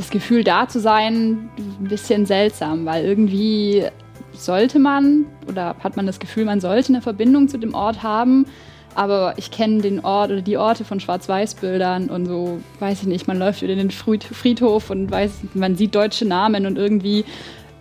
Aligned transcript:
das 0.00 0.10
Gefühl, 0.10 0.44
da 0.44 0.66
zu 0.66 0.80
sein, 0.80 1.50
ein 1.58 1.88
bisschen 1.88 2.24
seltsam, 2.24 2.86
weil 2.86 3.04
irgendwie 3.04 3.84
sollte 4.32 4.78
man 4.78 5.26
oder 5.46 5.76
hat 5.80 5.96
man 5.96 6.06
das 6.06 6.18
Gefühl, 6.18 6.46
man 6.46 6.60
sollte 6.60 6.92
eine 6.92 7.02
Verbindung 7.02 7.48
zu 7.48 7.58
dem 7.58 7.74
Ort 7.74 8.02
haben. 8.02 8.46
Aber 8.94 9.34
ich 9.36 9.50
kenne 9.50 9.82
den 9.82 10.04
Ort 10.04 10.30
oder 10.32 10.40
die 10.40 10.56
Orte 10.56 10.84
von 10.84 10.98
Schwarz-Weiß-Bildern 10.98 12.08
und 12.08 12.26
so, 12.26 12.58
weiß 12.80 13.02
ich 13.02 13.08
nicht, 13.08 13.28
man 13.28 13.38
läuft 13.38 13.62
über 13.62 13.74
den 13.74 13.90
Friedhof 13.90 14.90
und 14.90 15.10
weiß, 15.10 15.32
man 15.54 15.76
sieht 15.76 15.94
deutsche 15.94 16.24
Namen 16.24 16.66
und 16.66 16.76
irgendwie 16.76 17.24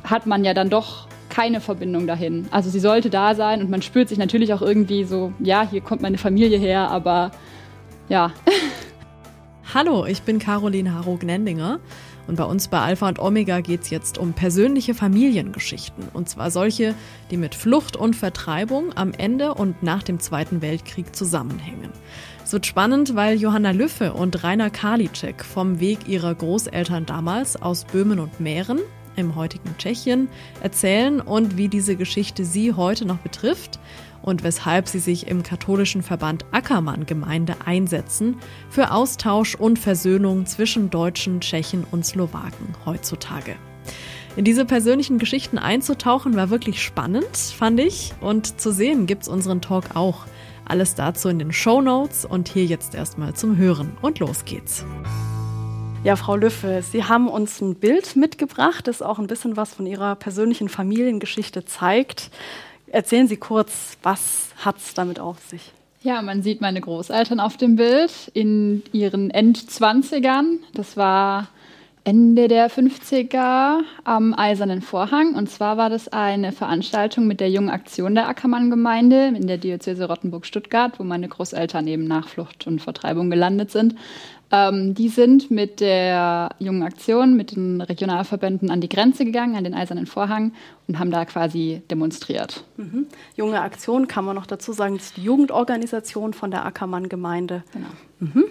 hat 0.04 0.28
man 0.28 0.44
ja 0.44 0.54
dann 0.54 0.70
doch 0.70 1.08
keine 1.30 1.62
Verbindung 1.62 2.06
dahin. 2.06 2.48
Also 2.52 2.70
sie 2.70 2.80
sollte 2.80 3.10
da 3.10 3.34
sein 3.34 3.62
und 3.62 3.70
man 3.70 3.82
spürt 3.82 4.10
sich 4.10 4.18
natürlich 4.18 4.54
auch 4.54 4.62
irgendwie 4.62 5.04
so, 5.04 5.34
ja, 5.40 5.68
hier 5.68 5.82
kommt 5.82 6.02
meine 6.02 6.18
Familie 6.18 6.60
her, 6.60 6.90
aber 6.92 7.32
ja. 8.08 8.32
Hallo, 9.74 10.06
ich 10.06 10.24
bin 10.24 10.40
Caroline 10.40 10.94
Haro-Gnendinger 10.94 11.80
und 12.30 12.36
bei 12.36 12.44
uns 12.44 12.68
bei 12.68 12.80
Alpha 12.80 13.08
und 13.08 13.18
Omega 13.18 13.60
geht 13.60 13.82
es 13.82 13.90
jetzt 13.90 14.20
um 14.20 14.34
persönliche 14.34 14.94
Familiengeschichten. 14.94 16.10
Und 16.14 16.30
zwar 16.30 16.52
solche, 16.52 16.94
die 17.32 17.38
mit 17.38 17.56
Flucht 17.56 17.98
und 17.98 18.16
Vertreibung 18.16 18.96
am 18.96 19.14
Ende 19.14 19.56
und 19.56 19.82
nach 19.82 20.04
dem 20.04 20.20
Zweiten 20.20 20.62
Weltkrieg 20.62 21.16
zusammenhängen. 21.16 21.90
Es 22.46 22.54
wird 22.54 22.68
spannend, 22.68 23.16
weil 23.16 23.40
Johanna 23.40 23.72
Lüffe 23.72 24.14
und 24.14 24.44
Rainer 24.44 24.70
Karliczek 24.70 25.44
vom 25.44 25.80
Weg 25.80 26.08
ihrer 26.08 26.36
Großeltern 26.36 27.08
damals 27.08 27.60
aus 27.60 27.86
Böhmen 27.86 28.20
und 28.20 28.40
Mähren 28.40 28.80
im 29.20 29.36
heutigen 29.36 29.76
Tschechien 29.78 30.30
erzählen 30.62 31.22
und 31.22 31.58
wie 31.58 31.68
diese 31.68 31.96
Geschichte 31.96 32.46
sie 32.46 32.74
heute 32.74 33.06
noch 33.06 33.18
betrifft 33.18 33.80
und 34.22 34.44
weshalb 34.44 34.88
sie 34.88 35.00
sich 35.00 35.28
im 35.28 35.44
katholischen 35.44 36.02
Verband 36.02 36.46
Ackermann 36.52 37.06
Gemeinde 37.06 37.56
einsetzen 37.66 38.38
für 38.70 38.92
Austausch 38.92 39.56
und 39.56 39.80
Versöhnung 39.80 40.46
zwischen 40.46 40.90
Deutschen, 40.90 41.42
Tschechen 41.42 41.86
und 41.92 42.06
Slowaken 42.06 42.76
heutzutage. 42.86 43.56
In 44.36 44.46
diese 44.46 44.66
persönlichen 44.66 45.18
Geschichten 45.18 45.58
einzutauchen 45.58 46.36
war 46.36 46.50
wirklich 46.50 46.82
spannend, 46.82 47.36
fand 47.36 47.80
ich. 47.80 48.14
Und 48.22 48.62
zu 48.62 48.72
sehen 48.72 49.06
gibt's 49.06 49.28
unseren 49.28 49.62
Talk 49.62 49.96
auch. 49.96 50.26
Alles 50.66 50.96
dazu 50.96 51.30
in 51.30 51.40
den 51.40 51.52
Show 51.52 51.82
Notes 51.82 52.26
und 52.26 52.48
hier 52.48 52.66
jetzt 52.66 52.94
erstmal 52.94 53.34
zum 53.34 53.58
Hören. 53.58 53.98
Und 54.02 54.20
los 54.20 54.46
geht's. 54.46 54.86
Ja, 56.06 56.16
Frau 56.16 56.38
Lüffe, 56.38 56.82
Sie 56.82 57.04
haben 57.04 57.28
uns 57.28 57.60
ein 57.60 57.76
Bild 57.76 58.16
mitgebracht, 58.16 58.88
das 58.88 59.02
auch 59.02 59.20
ein 59.20 59.28
bisschen 59.28 59.58
was 59.58 59.74
von 59.74 59.86
Ihrer 59.86 60.16
persönlichen 60.16 60.70
Familiengeschichte 60.70 61.66
zeigt. 61.66 62.32
Erzählen 62.88 63.28
Sie 63.28 63.36
kurz, 63.36 63.98
was 64.02 64.50
hat 64.58 64.78
es 64.78 64.94
damit 64.94 65.20
auf 65.20 65.38
sich? 65.40 65.74
Ja, 66.02 66.22
man 66.22 66.42
sieht 66.42 66.62
meine 66.62 66.80
Großeltern 66.80 67.42
auf 67.42 67.58
dem 67.58 67.76
Bild 67.76 68.32
in 68.34 68.82
ihren 68.94 69.30
Endzwanzigern. 69.30 70.60
Das 70.74 70.96
war 70.96 71.50
Ende 72.04 72.48
der 72.48 72.72
50er 72.72 73.82
am 74.04 74.34
Eisernen 74.34 74.82
Vorhang. 74.82 75.36
Und 75.36 75.50
zwar 75.50 75.78
war 75.78 75.90
das 75.90 76.08
eine 76.08 76.52
Veranstaltung 76.52 77.28
mit 77.28 77.40
der 77.40 77.50
Jungen 77.50 77.70
Aktion 77.70 78.16
der 78.16 78.28
Ackermann-Gemeinde 78.28 79.28
in 79.36 79.48
der 79.48 79.58
Diözese 79.58 80.08
Rottenburg-Stuttgart, 80.08 81.00
wo 81.00 81.04
meine 81.04 81.28
Großeltern 81.28 81.88
eben 81.88 82.06
nach 82.06 82.28
Flucht 82.28 82.68
und 82.68 82.82
Vertreibung 82.82 83.30
gelandet 83.30 83.72
sind. 83.72 83.96
Ähm, 84.52 84.96
die 84.96 85.10
sind 85.10 85.52
mit 85.52 85.80
der 85.80 86.50
jungen 86.58 86.84
Aktion, 86.84 87.36
mit 87.36 87.56
den 87.56 87.82
Regionalverbänden 87.82 88.72
an 88.72 88.82
die 88.82 88.90
Grenze 88.90 89.26
gegangen, 89.26 89.56
an 89.56 89.64
den 89.64 89.76
Eisernen 89.76 90.08
Vorhang 90.08 90.54
und 90.88 90.98
haben 90.98 91.12
da 91.12 91.26
quasi 91.26 91.84
demonstriert. 91.92 92.64
Mhm. 92.78 93.06
Junge 93.36 93.62
Aktion 93.62 94.08
kann 94.08 94.26
man 94.26 94.36
noch 94.36 94.48
dazu 94.48 94.74
sagen, 94.74 94.96
das 94.96 95.08
ist 95.08 95.18
die 95.18 95.24
Jugendorganisation 95.24 96.34
von 96.34 96.50
der 96.50 96.66
Ackermann-Gemeinde. 96.66 97.64
Genau. 97.72 97.90
Mhm. 98.20 98.46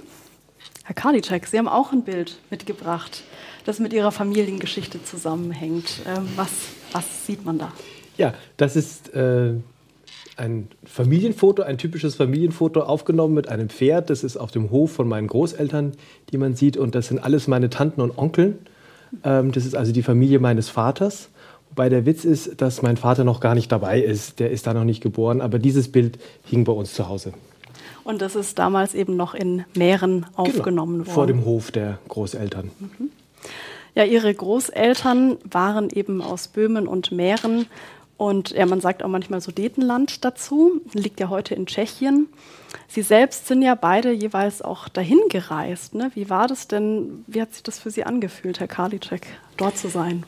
Herr 0.89 0.95
Karliczek, 0.95 1.47
Sie 1.47 1.59
haben 1.59 1.69
auch 1.69 1.93
ein 1.93 2.03
Bild 2.03 2.39
mitgebracht, 2.49 3.23
das 3.67 3.79
mit 3.79 3.93
Ihrer 3.93 4.11
Familiengeschichte 4.11 5.05
zusammenhängt. 5.05 6.01
Ähm, 6.07 6.27
was, 6.35 6.49
was 6.93 7.27
sieht 7.27 7.45
man 7.45 7.59
da? 7.59 7.71
Ja, 8.17 8.33
das 8.57 8.75
ist 8.75 9.15
äh, 9.15 9.53
ein 10.39 10.69
Familienfoto, 10.87 11.63
ein 11.63 11.77
typisches 11.77 12.15
Familienfoto 12.15 12.81
aufgenommen 12.81 13.35
mit 13.35 13.51
einem 13.51 13.69
Pferd. 13.69 14.09
Das 14.09 14.25
ist 14.25 14.39
auf 14.39 14.51
dem 14.51 14.71
Hof 14.71 14.93
von 14.93 15.07
meinen 15.07 15.27
Großeltern, 15.27 15.93
die 16.33 16.39
man 16.39 16.55
sieht. 16.55 16.79
Und 16.79 16.95
das 16.95 17.09
sind 17.09 17.19
alles 17.19 17.49
meine 17.49 17.69
Tanten 17.69 18.01
und 18.01 18.17
Onkeln. 18.17 18.57
Ähm, 19.25 19.53
das 19.53 19.67
ist 19.67 19.77
also 19.77 19.93
die 19.93 20.03
Familie 20.03 20.39
meines 20.39 20.71
Vaters. 20.71 21.29
Wobei 21.69 21.91
der 21.91 22.07
Witz 22.07 22.25
ist, 22.25 22.63
dass 22.63 22.81
mein 22.81 22.97
Vater 22.97 23.25
noch 23.25 23.41
gar 23.41 23.55
nicht 23.55 23.71
dabei 23.71 24.01
ist. 24.01 24.41
Der 24.41 24.51
ist 24.51 24.67
da 24.67 24.73
noch 24.73 24.85
nicht 24.85 25.03
geboren. 25.03 25.43
Aber 25.43 25.59
dieses 25.59 25.93
Bild 25.93 26.19
hing 26.47 26.65
bei 26.65 26.73
uns 26.73 26.95
zu 26.95 27.11
Hause. 27.11 27.35
Und 28.09 28.23
das 28.23 28.37
ist 28.37 28.59
damals 28.59 28.95
eben 28.95 29.19
noch 29.19 29.35
in 29.35 29.67
Mähren 29.75 30.23
genau, 30.23 30.33
aufgenommen 30.37 31.05
genau, 31.05 31.07
worden. 31.09 31.15
Vor 31.15 31.27
dem 31.27 31.45
Hof 31.45 31.71
der 31.71 31.99
Großeltern. 32.09 32.71
Mhm. 32.79 33.11
Ja, 33.95 34.05
ihre 34.05 34.33
Großeltern 34.33 35.37
waren 35.45 35.91
eben 35.91 36.23
aus 36.23 36.49
Böhmen 36.49 36.89
und 36.89 37.13
Mähren 37.13 37.67
und 38.17 38.53
ja, 38.53 38.65
man 38.65 38.81
sagt 38.81 39.03
auch 39.03 39.09
manchmal 39.09 39.43
Sudetenland 39.43 40.25
dazu, 40.25 40.81
liegt 40.95 41.21
ja 41.21 41.29
heute 41.29 41.55
in 41.55 41.67
Tschechien. 41.67 42.29
Sie 42.89 43.03
selbst 43.03 43.47
sind 43.47 43.61
ja 43.61 43.75
beide 43.75 44.11
jeweils 44.11 44.63
auch 44.63 44.89
dahin 44.89 45.21
gereist. 45.29 45.95
Ne? 45.95 46.11
Wie 46.15 46.31
war 46.31 46.47
das 46.49 46.67
denn, 46.67 47.25
wie 47.27 47.43
hat 47.43 47.53
sich 47.53 47.63
das 47.63 47.79
für 47.79 47.91
Sie 47.91 48.05
angefühlt, 48.05 48.59
Herr 48.59 48.69
Karliczek, 48.69 49.27
dort 49.59 49.77
zu 49.77 49.89
sein? 49.89 50.25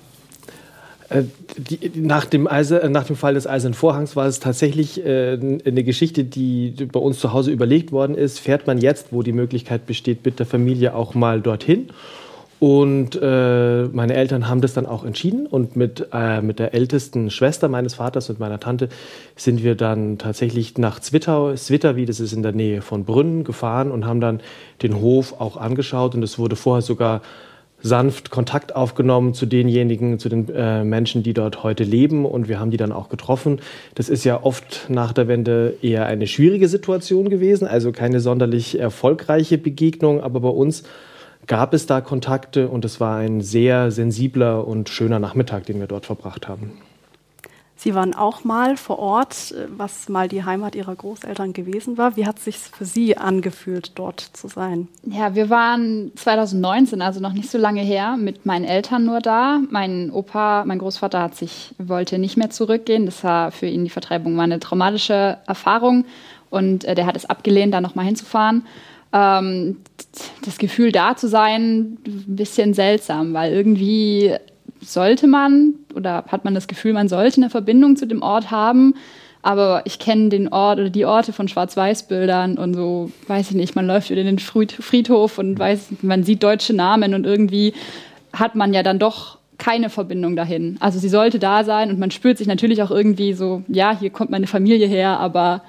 Äh, 1.11 1.25
die, 1.59 1.91
nach, 2.01 2.25
dem 2.25 2.47
Eise, 2.47 2.89
nach, 2.89 3.05
dem 3.05 3.17
Fall 3.17 3.35
des 3.35 3.47
Eisernen 3.47 3.75
Vorhangs 3.75 4.17
war 4.17 4.27
es 4.27 4.41
tatsächlich 4.41 5.05
äh, 5.05 5.33
eine 5.65 5.85
Geschichte, 5.85 6.25
die 6.25 6.71
bei 6.91 7.01
uns 7.01 7.19
zu 7.19 7.33
Hause 7.33 7.51
überlegt 7.51 7.93
worden 7.93 8.17
ist. 8.17 8.39
Fährt 8.39 8.67
man 8.67 8.79
jetzt, 8.79 9.09
wo 9.11 9.23
die 9.23 9.33
Möglichkeit 9.33 9.87
besteht, 9.87 10.25
mit 10.25 10.39
der 10.39 10.47
Familie 10.47 10.95
auch 10.95 11.15
mal 11.15 11.41
dorthin? 11.41 11.91
Und 12.61 13.19
äh, 13.21 13.85
meine 13.85 14.13
Eltern 14.13 14.47
haben 14.47 14.61
das 14.61 14.75
dann 14.75 14.85
auch 14.85 15.03
entschieden. 15.03 15.47
Und 15.47 15.77
mit, 15.77 16.09
äh, 16.13 16.43
mit 16.43 16.59
der 16.59 16.75
ältesten 16.75 17.31
Schwester 17.31 17.69
meines 17.69 17.95
Vaters 17.95 18.29
und 18.29 18.39
meiner 18.39 18.61
Tante 18.61 18.91
sind 19.35 19.65
wir 19.65 19.75
dann 19.75 20.19
tatsächlich 20.19 20.77
nach 20.77 21.01
Zwittau, 21.01 21.55
Zwittawi, 21.55 22.05
das 22.05 22.21
ist 22.21 22.35
in 22.35 22.43
der 22.43 22.53
Nähe 22.53 22.83
von 22.83 23.05
Brünn, 23.05 23.45
gefahren 23.45 23.91
und 23.91 24.05
haben 24.05 24.21
dann 24.21 24.41
den 24.83 25.01
Hof 25.01 25.41
auch 25.41 25.57
angeschaut. 25.57 26.15
Und 26.15 26.23
es 26.23 26.39
wurde 26.39 26.55
vorher 26.55 26.83
sogar 26.83 27.23
sanft 27.83 28.31
Kontakt 28.31 28.77
aufgenommen 28.77 29.35
zu 29.35 29.47
denjenigen, 29.47 30.19
zu 30.19 30.29
den 30.29 30.49
äh, 30.49 30.85
Menschen, 30.85 31.23
die 31.23 31.35
dort 31.35 31.63
heute 31.63 31.85
leben. 31.85 32.25
Und 32.25 32.49
wir 32.49 32.61
haben 32.61 32.71
die 32.71 32.77
dann 32.77 32.93
auch 32.93 33.09
getroffen. 33.09 33.61
Das 33.95 34.09
ist 34.09 34.25
ja 34.25 34.43
oft 34.43 34.87
nach 34.89 35.13
der 35.13 35.29
Wende 35.29 35.77
eher 35.83 36.07
eine 36.07 36.27
schwierige 36.27 36.69
Situation 36.69 37.31
gewesen, 37.31 37.67
also 37.67 37.93
keine 37.93 38.21
sonderlich 38.21 38.79
erfolgreiche 38.79 39.59
Begegnung. 39.59 40.21
Aber 40.21 40.41
bei 40.41 40.49
uns 40.49 40.85
gab 41.47 41.75
es 41.75 41.87
da 41.87 42.01
Kontakte 42.01 42.69
und 42.69 42.85
es 42.85 43.01
war 43.01 43.17
ein 43.17 43.41
sehr 43.41 43.91
sensibler 43.91 44.67
und 44.67 44.89
schöner 44.89 45.19
Nachmittag, 45.19 45.67
den 45.67 45.81
wir 45.81 45.87
dort 45.87 46.07
verbracht 46.07 46.49
haben. 46.49 46.73
Sie 47.83 47.95
waren 47.95 48.13
auch 48.15 48.45
mal 48.45 48.77
vor 48.77 48.99
Ort, 48.99 49.55
was 49.69 50.11
mal 50.11 50.29
die 50.29 50.45
Heimat 50.45 50.75
Ihrer 50.75 50.95
Großeltern 50.95 51.55
gewesen 51.55 51.97
war. 51.97 52.15
Wie 52.15 52.27
hat 52.27 52.37
es 52.37 52.45
sich 52.45 52.59
für 52.59 52.85
Sie 52.85 53.17
angefühlt, 53.17 53.93
dort 53.95 54.21
zu 54.21 54.49
sein? 54.49 54.89
Ja, 55.03 55.35
wir 55.35 55.49
waren 55.49 56.13
2019, 56.15 57.01
also 57.01 57.21
noch 57.21 57.33
nicht 57.33 57.51
so 57.51 57.57
lange 57.57 57.81
her, 57.81 58.19
mit 58.19 58.45
meinen 58.45 58.67
Eltern 58.67 59.07
nur 59.07 59.21
da. 59.21 59.61
Mein 59.71 60.11
Opa, 60.11 60.65
mein 60.67 60.79
Großvater 60.79 61.23
hat 61.23 61.37
sich, 61.37 61.75
wollte 61.79 62.19
nicht 62.19 62.37
mehr 62.37 62.51
zurückgehen. 62.51 63.07
Das 63.07 63.25
war 63.25 63.51
für 63.51 63.67
ihn 63.67 63.85
die 63.85 63.91
Vertreibung 63.91 64.37
war 64.37 64.45
eine 64.45 64.61
traumatische 64.61 65.39
Erfahrung 65.47 66.05
und 66.51 66.85
äh, 66.85 66.95
der 66.95 67.07
hat 67.07 67.17
es 67.17 67.25
abgelehnt, 67.25 67.73
da 67.73 67.81
nochmal 67.81 68.05
hinzufahren 68.05 68.67
ähm, 69.13 69.79
das 70.45 70.59
Gefühl 70.59 70.93
da 70.93 71.17
zu 71.17 71.29
sein, 71.29 71.99
ein 72.07 72.37
bisschen 72.37 72.75
seltsam, 72.75 73.35
weil 73.35 73.53
irgendwie 73.53 74.37
sollte 74.81 75.27
man 75.27 75.75
oder 75.95 76.25
hat 76.29 76.45
man 76.45 76.55
das 76.55 76.69
Gefühl, 76.69 76.93
man 76.93 77.09
sollte 77.09 77.41
eine 77.41 77.51
Verbindung 77.51 77.97
zu 77.97 78.07
dem 78.07 78.23
Ort 78.23 78.51
haben. 78.51 78.95
Aber 79.43 79.83
ich 79.87 79.99
kenne 79.99 80.29
den 80.29 80.49
Ort 80.49 80.79
oder 80.79 80.91
die 80.91 81.07
Orte 81.07 81.33
von 81.33 81.49
Schwarz-Weiß-Bildern 81.49 82.59
und 82.59 82.75
so, 82.75 83.11
weiß 83.27 83.51
ich 83.51 83.57
nicht, 83.57 83.75
man 83.75 83.87
läuft 83.87 84.11
über 84.11 84.23
den 84.23 84.39
Friedhof 84.39 85.39
und 85.39 85.59
weiß, 85.59 85.89
man 86.03 86.25
sieht 86.25 86.43
deutsche 86.43 86.75
Namen 86.75 87.15
und 87.15 87.25
irgendwie 87.25 87.73
hat 88.35 88.55
man 88.55 88.75
ja 88.75 88.83
dann 88.83 88.99
doch 88.99 89.39
keine 89.57 89.89
Verbindung 89.89 90.37
dahin. 90.37 90.77
Also 90.81 90.99
sie 90.99 91.09
sollte 91.09 91.39
da 91.39 91.65
sein 91.65 91.91
und 91.91 91.99
man 91.99 92.11
spürt 92.11 92.39
sich 92.39 92.47
natürlich 92.47 92.83
auch 92.83 92.91
irgendwie 92.91 93.33
so, 93.33 93.63
ja, 93.69 93.97
hier 93.99 94.11
kommt 94.11 94.31
meine 94.31 94.47
Familie 94.47 94.87
her, 94.87 95.19
aber 95.19 95.63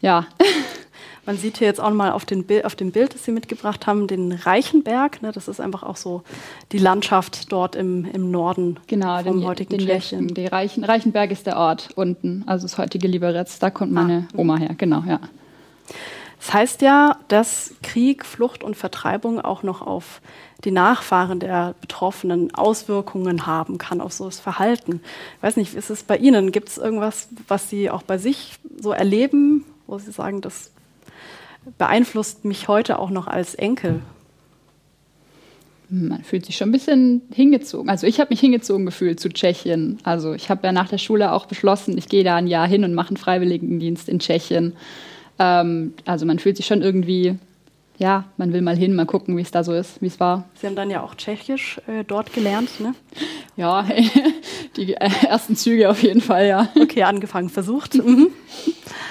ja. 0.00 0.26
Man 1.26 1.38
sieht 1.38 1.58
hier 1.58 1.66
jetzt 1.66 1.80
auch 1.80 1.90
mal 1.90 2.12
auf, 2.12 2.24
den 2.24 2.44
auf 2.64 2.74
dem 2.74 2.90
Bild, 2.90 3.14
das 3.14 3.24
Sie 3.24 3.32
mitgebracht 3.32 3.86
haben, 3.86 4.06
den 4.06 4.32
Reichenberg. 4.32 5.22
Ne, 5.22 5.32
das 5.32 5.48
ist 5.48 5.60
einfach 5.60 5.82
auch 5.82 5.96
so 5.96 6.22
die 6.72 6.78
Landschaft 6.78 7.50
dort 7.50 7.76
im, 7.76 8.04
im 8.04 8.30
Norden 8.30 8.78
genau, 8.86 9.22
vom 9.22 9.40
den, 9.40 9.46
heutigen 9.46 9.78
den 9.78 9.86
Tschechien. 9.86 10.34
Die 10.34 10.46
Reichen, 10.46 10.84
Reichenberg 10.84 11.30
ist 11.30 11.46
der 11.46 11.56
Ort 11.56 11.90
unten, 11.94 12.44
also 12.46 12.64
das 12.64 12.78
heutige 12.78 13.08
Liberec. 13.08 13.48
Da 13.60 13.70
kommt 13.70 13.92
meine 13.92 14.28
ah. 14.32 14.38
Oma 14.38 14.56
her, 14.56 14.74
genau, 14.76 15.02
ja. 15.06 15.20
Das 16.38 16.52
heißt 16.52 16.82
ja, 16.82 17.16
dass 17.28 17.72
Krieg, 17.82 18.26
Flucht 18.26 18.62
und 18.62 18.76
Vertreibung 18.76 19.40
auch 19.40 19.62
noch 19.62 19.80
auf 19.80 20.20
die 20.64 20.72
Nachfahren 20.72 21.40
der 21.40 21.74
Betroffenen 21.80 22.54
Auswirkungen 22.54 23.46
haben 23.46 23.78
kann 23.78 24.02
auf 24.02 24.12
so 24.12 24.26
das 24.26 24.40
Verhalten. 24.40 25.00
Ich 25.38 25.42
weiß 25.42 25.56
nicht, 25.56 25.74
ist 25.74 25.88
es 25.88 26.02
bei 26.02 26.18
Ihnen? 26.18 26.52
Gibt 26.52 26.68
es 26.68 26.76
irgendwas, 26.76 27.28
was 27.48 27.70
Sie 27.70 27.90
auch 27.90 28.02
bei 28.02 28.18
sich 28.18 28.58
so 28.78 28.92
erleben, 28.92 29.64
wo 29.86 29.98
Sie 29.98 30.12
sagen, 30.12 30.42
das 30.42 30.73
beeinflusst 31.78 32.44
mich 32.44 32.68
heute 32.68 32.98
auch 32.98 33.10
noch 33.10 33.26
als 33.26 33.54
Enkel. 33.54 34.00
man 35.88 36.24
fühlt 36.24 36.46
sich 36.46 36.56
schon 36.56 36.68
ein 36.68 36.72
bisschen 36.72 37.22
hingezogen. 37.32 37.88
Also 37.88 38.06
ich 38.06 38.20
habe 38.20 38.30
mich 38.30 38.40
hingezogen 38.40 38.86
gefühlt 38.86 39.20
zu 39.20 39.28
Tschechien. 39.28 39.98
Also 40.02 40.34
ich 40.34 40.50
habe 40.50 40.66
ja 40.66 40.72
nach 40.72 40.88
der 40.88 40.98
Schule 40.98 41.32
auch 41.32 41.46
beschlossen, 41.46 41.96
ich 41.98 42.08
gehe 42.08 42.24
da 42.24 42.36
ein 42.36 42.46
Jahr 42.46 42.66
hin 42.66 42.84
und 42.84 42.94
mache 42.94 43.08
einen 43.08 43.16
Freiwilligendienst 43.16 44.08
in 44.08 44.18
Tschechien. 44.18 44.74
Ähm, 45.38 45.94
also 46.04 46.26
man 46.26 46.38
fühlt 46.38 46.56
sich 46.56 46.66
schon 46.66 46.82
irgendwie, 46.82 47.36
ja, 47.98 48.24
man 48.36 48.52
will 48.52 48.62
mal 48.62 48.76
hin, 48.76 48.94
mal 48.94 49.06
gucken, 49.06 49.36
wie 49.36 49.42
es 49.42 49.50
da 49.50 49.62
so 49.64 49.72
ist, 49.72 50.00
wie 50.00 50.06
es 50.06 50.20
war. 50.20 50.48
Sie 50.54 50.66
haben 50.66 50.76
dann 50.76 50.90
ja 50.90 51.02
auch 51.02 51.14
Tschechisch 51.14 51.80
äh, 51.86 52.04
dort 52.04 52.32
gelernt, 52.32 52.80
ne? 52.80 52.94
Ja, 53.56 53.86
die 54.76 54.94
ersten 54.94 55.54
Züge 55.54 55.88
auf 55.88 56.02
jeden 56.02 56.20
Fall, 56.20 56.48
ja. 56.48 56.70
Okay, 56.74 57.04
angefangen, 57.04 57.48
versucht. 57.50 57.94
Mhm. 57.94 58.30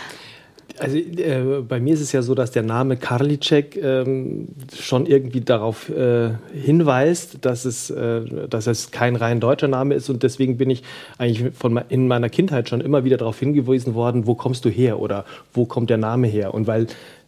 Also 0.80 0.98
äh, 0.98 1.62
bei 1.68 1.80
mir 1.80 1.94
ist 1.94 2.02
es 2.02 2.12
ja 2.12 2.24
so, 2.24 2.34
dass 2.34 2.52
der 2.52 2.64
Name 2.64 2.98
Karliczek 2.98 3.78
ähm, 3.78 4.48
schon 4.76 5.06
irgendwie 5.06 5.42
darauf 5.42 5.90
äh, 5.90 6.32
hinweist, 6.54 7.46
dass 7.46 7.66
es, 7.66 7.92
äh, 7.92 8.48
dass 8.50 8.66
es 8.66 8.90
kein 8.90 9.16
rein 9.16 9.40
deutscher 9.40 9.68
Name 9.68 9.94
ist 9.94 10.10
und 10.10 10.24
deswegen 10.24 10.58
bin 10.58 10.72
ich 10.72 10.84
eigentlich 11.20 11.54
von 11.56 11.80
in 11.90 12.08
meiner 12.08 12.30
Kindheit 12.30 12.70
schon 12.70 12.82
immer 12.82 13.04
wieder 13.04 13.18
darauf 13.18 13.40
hingewiesen 13.40 13.94
worden, 13.94 14.26
wo 14.26 14.34
kommst 14.34 14.66
du 14.66 14.70
her 14.70 15.00
oder 15.00 15.26
wo 15.54 15.66
kommt 15.66 15.92
der 15.92 15.98
Name 15.98 16.28
her? 16.28 16.54
Und 16.56 16.66
weil 16.66 16.88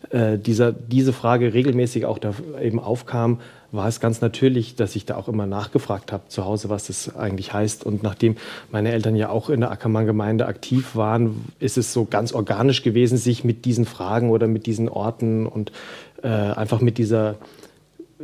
äh, 0.09 0.37
dieser, 0.39 0.71
diese 0.71 1.13
Frage 1.13 1.53
regelmäßig 1.53 2.05
auch 2.05 2.17
da 2.17 2.33
eben 2.61 2.79
aufkam, 2.79 3.39
war 3.75 3.87
es 3.87 3.99
ganz 3.99 4.21
natürlich, 4.21 4.75
dass 4.75 4.95
ich 4.95 5.05
da 5.05 5.15
auch 5.15 5.27
immer 5.27 5.45
nachgefragt 5.45 6.11
habe 6.11 6.27
zu 6.27 6.45
Hause, 6.45 6.69
was 6.69 6.87
das 6.87 7.15
eigentlich 7.15 7.53
heißt. 7.53 7.85
Und 7.85 8.03
nachdem 8.03 8.37
meine 8.71 8.91
Eltern 8.91 9.15
ja 9.15 9.29
auch 9.29 9.49
in 9.49 9.61
der 9.61 9.71
Ackermann-Gemeinde 9.71 10.45
aktiv 10.45 10.95
waren, 10.95 11.45
ist 11.59 11.77
es 11.77 11.93
so 11.93 12.05
ganz 12.05 12.33
organisch 12.33 12.83
gewesen, 12.83 13.17
sich 13.17 13.43
mit 13.43 13.65
diesen 13.65 13.85
Fragen 13.85 14.29
oder 14.29 14.47
mit 14.47 14.65
diesen 14.65 14.89
Orten 14.89 15.45
und 15.45 15.71
äh, 16.23 16.27
einfach 16.27 16.81
mit 16.81 16.97
dieser 16.97 17.35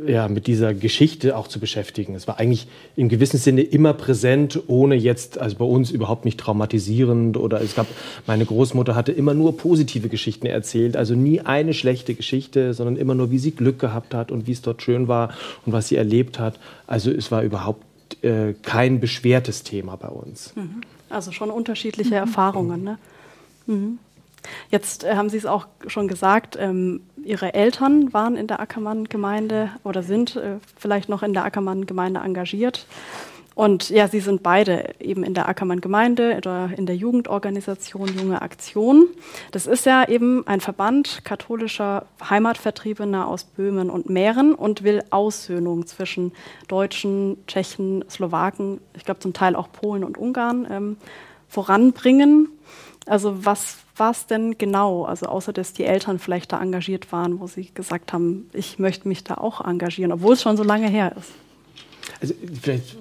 ja, 0.06 0.26
mit 0.28 0.46
dieser 0.46 0.72
Geschichte 0.72 1.36
auch 1.36 1.48
zu 1.48 1.60
beschäftigen. 1.60 2.14
Es 2.14 2.26
war 2.26 2.38
eigentlich 2.38 2.66
im 2.96 3.08
gewissen 3.08 3.38
Sinne 3.38 3.60
immer 3.60 3.92
präsent, 3.92 4.58
ohne 4.66 4.94
jetzt, 4.94 5.38
also 5.38 5.56
bei 5.56 5.64
uns 5.64 5.90
überhaupt 5.90 6.24
nicht 6.24 6.40
traumatisierend 6.40 7.36
oder 7.36 7.60
es 7.60 7.74
gab, 7.74 7.86
meine 8.26 8.46
Großmutter 8.46 8.94
hatte 8.94 9.12
immer 9.12 9.34
nur 9.34 9.56
positive 9.56 10.08
Geschichten 10.08 10.46
erzählt, 10.46 10.96
also 10.96 11.14
nie 11.14 11.40
eine 11.40 11.74
schlechte 11.74 12.14
Geschichte, 12.14 12.72
sondern 12.72 12.96
immer 12.96 13.14
nur, 13.14 13.30
wie 13.30 13.38
sie 13.38 13.50
Glück 13.50 13.78
gehabt 13.78 14.14
hat 14.14 14.30
und 14.30 14.46
wie 14.46 14.52
es 14.52 14.62
dort 14.62 14.82
schön 14.82 15.08
war 15.08 15.34
und 15.66 15.72
was 15.72 15.88
sie 15.88 15.96
erlebt 15.96 16.38
hat. 16.38 16.58
Also 16.86 17.10
es 17.10 17.30
war 17.30 17.42
überhaupt 17.42 17.84
äh, 18.22 18.54
kein 18.62 18.98
beschwertes 18.98 19.62
Thema 19.62 19.96
bei 19.96 20.08
uns. 20.08 20.54
Mhm. 20.56 20.80
Also 21.10 21.32
schon 21.32 21.50
unterschiedliche 21.50 22.14
Erfahrungen, 22.14 22.82
ne? 22.82 22.98
Mhm. 23.66 23.98
Jetzt 24.70 25.04
äh, 25.04 25.14
haben 25.14 25.28
Sie 25.28 25.36
es 25.36 25.46
auch 25.46 25.66
schon 25.86 26.08
gesagt, 26.08 26.56
ähm, 26.58 27.00
Ihre 27.24 27.54
Eltern 27.54 28.12
waren 28.12 28.36
in 28.36 28.46
der 28.46 28.60
Ackermann-Gemeinde 28.60 29.70
oder 29.84 30.02
sind 30.02 30.36
äh, 30.36 30.56
vielleicht 30.76 31.08
noch 31.08 31.22
in 31.22 31.32
der 31.32 31.44
Ackermann-Gemeinde 31.44 32.20
engagiert. 32.20 32.86
Und 33.54 33.90
ja, 33.90 34.08
Sie 34.08 34.20
sind 34.20 34.42
beide 34.42 34.94
eben 34.98 35.24
in 35.24 35.34
der 35.34 35.48
Ackermann-Gemeinde 35.48 36.36
oder 36.36 36.70
in 36.76 36.86
der 36.86 36.96
Jugendorganisation 36.96 38.08
Junge 38.16 38.40
Aktion. 38.40 39.08
Das 39.50 39.66
ist 39.66 39.84
ja 39.84 40.08
eben 40.08 40.46
ein 40.46 40.60
Verband 40.60 41.20
katholischer 41.24 42.06
Heimatvertriebener 42.28 43.28
aus 43.28 43.44
Böhmen 43.44 43.90
und 43.90 44.08
Mähren 44.08 44.54
und 44.54 44.84
will 44.84 45.02
Aussöhnung 45.10 45.86
zwischen 45.86 46.32
Deutschen, 46.68 47.36
Tschechen, 47.46 48.04
Slowaken, 48.08 48.80
ich 48.94 49.04
glaube 49.04 49.20
zum 49.20 49.34
Teil 49.34 49.54
auch 49.54 49.70
Polen 49.70 50.02
und 50.02 50.16
Ungarn 50.16 50.66
ähm, 50.70 50.96
voranbringen. 51.48 52.48
Also 53.06 53.44
was 53.44 53.78
war 53.96 54.12
es 54.12 54.26
denn 54.26 54.56
genau? 54.58 55.04
Also 55.04 55.26
außer 55.26 55.52
dass 55.52 55.72
die 55.72 55.84
Eltern 55.84 56.18
vielleicht 56.18 56.52
da 56.52 56.60
engagiert 56.60 57.12
waren, 57.12 57.40
wo 57.40 57.46
sie 57.46 57.70
gesagt 57.74 58.12
haben, 58.12 58.48
ich 58.52 58.78
möchte 58.78 59.08
mich 59.08 59.24
da 59.24 59.34
auch 59.34 59.60
engagieren, 59.60 60.12
obwohl 60.12 60.34
es 60.34 60.42
schon 60.42 60.56
so 60.56 60.62
lange 60.62 60.88
her 60.88 61.12
ist. 61.18 61.32
Also 62.20 62.34
vielleicht 62.60 62.96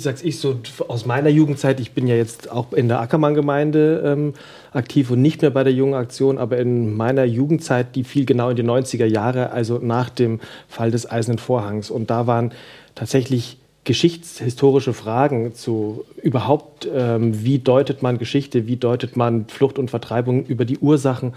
sag, 0.00 0.24
ich 0.24 0.40
so 0.40 0.58
aus 0.88 1.06
meiner 1.06 1.30
Jugendzeit, 1.30 1.80
ich 1.80 1.92
bin 1.92 2.06
ja 2.06 2.14
jetzt 2.14 2.50
auch 2.50 2.72
in 2.72 2.88
der 2.88 3.00
Ackermann-Gemeinde 3.00 4.02
ähm, 4.04 4.34
aktiv 4.72 5.10
und 5.10 5.22
nicht 5.22 5.42
mehr 5.42 5.50
bei 5.50 5.64
der 5.64 5.72
Jungen 5.72 5.94
Aktion, 5.94 6.38
aber 6.38 6.58
in 6.58 6.94
meiner 6.94 7.24
Jugendzeit, 7.24 7.94
die 7.94 8.04
fiel 8.04 8.26
genau 8.26 8.50
in 8.50 8.56
die 8.56 8.62
90er 8.62 9.06
Jahre, 9.06 9.50
also 9.50 9.78
nach 9.78 10.10
dem 10.10 10.40
Fall 10.68 10.90
des 10.90 11.10
Eisernen 11.10 11.38
Vorhangs. 11.38 11.90
Und 11.90 12.10
da 12.10 12.26
waren 12.26 12.52
tatsächlich 12.94 13.58
geschichtshistorische 13.88 14.92
Fragen 14.92 15.54
zu 15.54 16.04
überhaupt, 16.22 16.86
ähm, 16.94 17.42
wie 17.42 17.58
deutet 17.58 18.02
man 18.02 18.18
Geschichte, 18.18 18.66
wie 18.66 18.76
deutet 18.76 19.16
man 19.16 19.46
Flucht 19.48 19.78
und 19.78 19.88
Vertreibung 19.90 20.44
über 20.44 20.66
die 20.66 20.76
Ursachen 20.76 21.32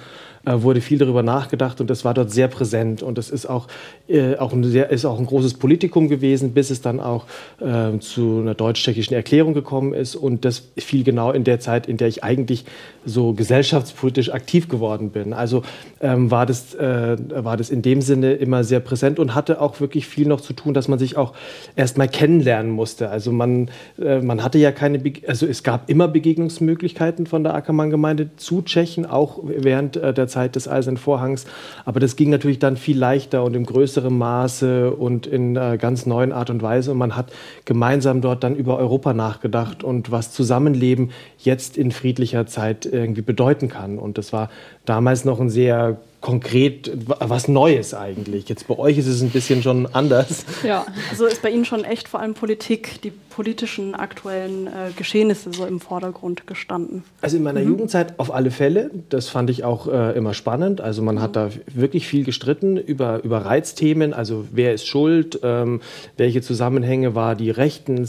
wurde 0.45 0.81
viel 0.81 0.97
darüber 0.97 1.23
nachgedacht 1.23 1.81
und 1.81 1.89
das 1.89 2.03
war 2.03 2.13
dort 2.13 2.31
sehr 2.31 2.47
präsent. 2.47 3.03
Und 3.03 3.17
es 3.17 3.29
ist 3.29 3.45
auch, 3.45 3.67
äh, 4.07 4.37
auch, 4.37 4.53
ein 4.53 4.63
sehr, 4.63 4.89
ist 4.89 5.05
auch 5.05 5.19
ein 5.19 5.25
großes 5.25 5.55
Politikum 5.55 6.09
gewesen, 6.09 6.53
bis 6.53 6.69
es 6.69 6.81
dann 6.81 6.99
auch 6.99 7.25
äh, 7.59 7.99
zu 7.99 8.39
einer 8.41 8.55
deutsch-tschechischen 8.55 9.15
Erklärung 9.15 9.53
gekommen 9.53 9.93
ist. 9.93 10.15
Und 10.15 10.45
das 10.45 10.63
fiel 10.77 11.03
genau 11.03 11.31
in 11.31 11.43
der 11.43 11.59
Zeit, 11.59 11.87
in 11.87 11.97
der 11.97 12.07
ich 12.07 12.23
eigentlich 12.23 12.65
so 13.05 13.33
gesellschaftspolitisch 13.33 14.31
aktiv 14.31 14.67
geworden 14.67 15.11
bin. 15.11 15.33
Also 15.33 15.63
ähm, 16.01 16.31
war, 16.31 16.45
das, 16.45 16.73
äh, 16.75 17.17
war 17.29 17.57
das 17.57 17.69
in 17.69 17.81
dem 17.81 18.01
Sinne 18.01 18.33
immer 18.33 18.63
sehr 18.63 18.79
präsent 18.79 19.19
und 19.19 19.35
hatte 19.35 19.61
auch 19.61 19.79
wirklich 19.79 20.07
viel 20.07 20.27
noch 20.27 20.41
zu 20.41 20.53
tun, 20.53 20.73
dass 20.73 20.87
man 20.87 20.99
sich 20.99 21.17
auch 21.17 21.33
erst 21.75 21.97
mal 21.97 22.07
kennenlernen 22.07 22.71
musste. 22.71 23.09
Also 23.09 23.31
man, 23.31 23.69
äh, 23.99 24.19
man 24.21 24.43
hatte 24.43 24.57
ja 24.57 24.71
keine, 24.71 24.99
Be 24.99 25.13
also 25.27 25.45
es 25.45 25.63
gab 25.63 25.89
immer 25.89 26.07
Begegnungsmöglichkeiten 26.07 27.27
von 27.27 27.43
der 27.43 27.53
Ackermann-Gemeinde 27.53 28.31
zu 28.37 28.61
Tschechen, 28.61 29.05
auch 29.05 29.39
während 29.43 29.97
äh, 29.97 30.13
der 30.13 30.27
Zeit 30.31 30.55
des 30.55 30.67
Eisernen 30.67 30.97
Vorhangs. 30.97 31.45
Aber 31.85 31.99
das 31.99 32.15
ging 32.15 32.29
natürlich 32.29 32.59
dann 32.59 32.77
viel 32.77 32.97
leichter 32.97 33.43
und 33.43 33.55
im 33.55 33.65
größeren 33.65 34.17
Maße 34.17 34.91
und 34.91 35.27
in 35.27 35.55
äh, 35.55 35.77
ganz 35.79 36.05
neuen 36.05 36.31
Art 36.31 36.49
und 36.49 36.61
Weise. 36.61 36.91
Und 36.91 36.97
man 36.97 37.15
hat 37.15 37.31
gemeinsam 37.65 38.21
dort 38.21 38.43
dann 38.43 38.55
über 38.55 38.77
Europa 38.77 39.13
nachgedacht 39.13 39.83
und 39.83 40.11
was 40.11 40.31
Zusammenleben 40.31 41.11
jetzt 41.37 41.77
in 41.77 41.91
friedlicher 41.91 42.47
Zeit 42.47 42.85
irgendwie 42.85 43.21
bedeuten 43.21 43.69
kann. 43.69 43.99
Und 43.99 44.17
das 44.17 44.33
war 44.33 44.49
damals 44.85 45.25
noch 45.25 45.39
ein 45.39 45.49
sehr 45.49 45.97
konkret 46.21 46.91
was 47.19 47.47
Neues 47.47 47.95
eigentlich. 47.95 48.47
Jetzt 48.47 48.67
bei 48.67 48.77
euch 48.77 48.99
ist 48.99 49.07
es 49.07 49.23
ein 49.23 49.31
bisschen 49.31 49.63
schon 49.63 49.87
anders. 49.87 50.45
Ja, 50.63 50.85
also 51.09 51.25
ist 51.25 51.41
bei 51.41 51.49
Ihnen 51.49 51.65
schon 51.65 51.83
echt 51.83 52.07
vor 52.07 52.19
allem 52.19 52.35
Politik, 52.35 53.01
die 53.01 53.09
politischen 53.09 53.95
aktuellen 53.95 54.67
äh, 54.67 54.91
Geschehnisse 54.95 55.51
so 55.51 55.65
im 55.65 55.79
Vordergrund 55.79 56.45
gestanden. 56.45 57.03
Also 57.21 57.37
in 57.37 57.43
meiner 57.43 57.61
mhm. 57.61 57.69
Jugendzeit 57.69 58.19
auf 58.19 58.31
alle 58.31 58.51
Fälle. 58.51 58.91
Das 59.09 59.29
fand 59.29 59.49
ich 59.49 59.63
auch 59.63 59.87
äh, 59.87 60.15
immer 60.15 60.35
spannend. 60.35 60.79
Also 60.79 61.01
man 61.01 61.15
mhm. 61.15 61.21
hat 61.21 61.35
da 61.35 61.49
wirklich 61.73 62.07
viel 62.07 62.23
gestritten 62.23 62.77
über, 62.77 63.23
über 63.23 63.39
Reizthemen. 63.39 64.13
Also 64.13 64.45
wer 64.51 64.75
ist 64.75 64.85
schuld, 64.85 65.39
ähm, 65.41 65.81
welche 66.17 66.43
Zusammenhänge 66.43 67.15
war 67.15 67.35
die 67.35 67.49
Rechten, 67.49 68.07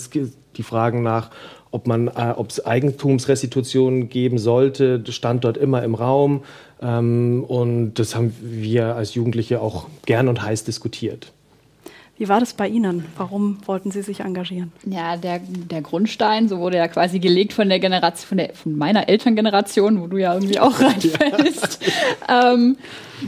die 0.56 0.62
Fragen 0.62 1.02
nach 1.02 1.30
ob 1.72 1.86
man, 1.86 2.08
äh, 2.08 2.34
ob 2.36 2.50
es 2.50 2.64
Eigentumsrestitutionen 2.64 4.10
geben 4.10 4.38
sollte, 4.38 5.02
stand 5.08 5.44
dort 5.44 5.56
immer 5.56 5.82
im 5.82 5.94
Raum. 5.94 6.42
Ähm, 6.82 7.44
und 7.46 7.94
das 7.94 8.14
haben 8.14 8.34
wir 8.40 8.96
als 8.96 9.14
Jugendliche 9.14 9.60
auch 9.60 9.86
gern 10.04 10.28
und 10.28 10.42
heiß 10.42 10.64
diskutiert. 10.64 11.32
Wie 12.18 12.28
war 12.28 12.40
das 12.40 12.54
bei 12.54 12.68
Ihnen? 12.68 13.06
Warum 13.16 13.58
wollten 13.66 13.90
Sie 13.90 14.02
sich 14.02 14.20
engagieren? 14.20 14.70
Ja, 14.84 15.16
der, 15.16 15.40
der 15.40 15.80
Grundstein, 15.80 16.48
so 16.48 16.58
wurde 16.58 16.76
ja 16.76 16.86
quasi 16.86 17.18
gelegt 17.18 17.52
von 17.52 17.68
der 17.68 17.80
Generation, 17.80 18.28
von, 18.28 18.38
der, 18.38 18.54
von 18.54 18.76
meiner 18.76 19.08
Elterngeneration, 19.08 20.00
wo 20.00 20.06
du 20.06 20.18
ja 20.18 20.34
irgendwie 20.34 20.60
auch 20.60 20.78
reinfällst. 20.80 21.80
ja. 22.28 22.52
ähm, 22.52 22.76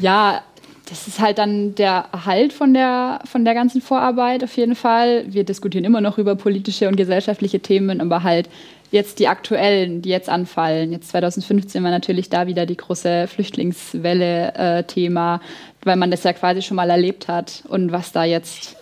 ja, 0.00 0.42
das 0.88 1.08
ist 1.08 1.18
halt 1.18 1.38
dann 1.38 1.74
der 1.74 2.06
Erhalt 2.12 2.52
von 2.52 2.74
der, 2.74 3.20
von 3.24 3.44
der 3.44 3.54
ganzen 3.54 3.80
Vorarbeit 3.80 4.44
auf 4.44 4.54
jeden 4.56 4.76
Fall. 4.76 5.24
Wir 5.26 5.44
diskutieren 5.44 5.84
immer 5.84 6.00
noch 6.00 6.18
über 6.18 6.36
politische 6.36 6.88
und 6.88 6.96
gesellschaftliche 6.96 7.60
Themen, 7.60 8.00
aber 8.00 8.22
halt 8.22 8.50
jetzt 8.94 9.18
die 9.18 9.28
aktuellen, 9.28 10.00
die 10.02 10.08
jetzt 10.08 10.28
anfallen. 10.28 10.92
Jetzt 10.92 11.08
2015 11.08 11.82
war 11.82 11.90
natürlich 11.90 12.28
da 12.30 12.46
wieder 12.46 12.64
die 12.64 12.76
große 12.76 13.26
Flüchtlingswelle-Thema, 13.26 15.34
äh, 15.34 15.40
weil 15.84 15.96
man 15.96 16.12
das 16.12 16.22
ja 16.22 16.32
quasi 16.32 16.62
schon 16.62 16.76
mal 16.76 16.88
erlebt 16.88 17.26
hat 17.26 17.64
und 17.68 17.90
was 17.90 18.12
da 18.12 18.22
jetzt, 18.24 18.76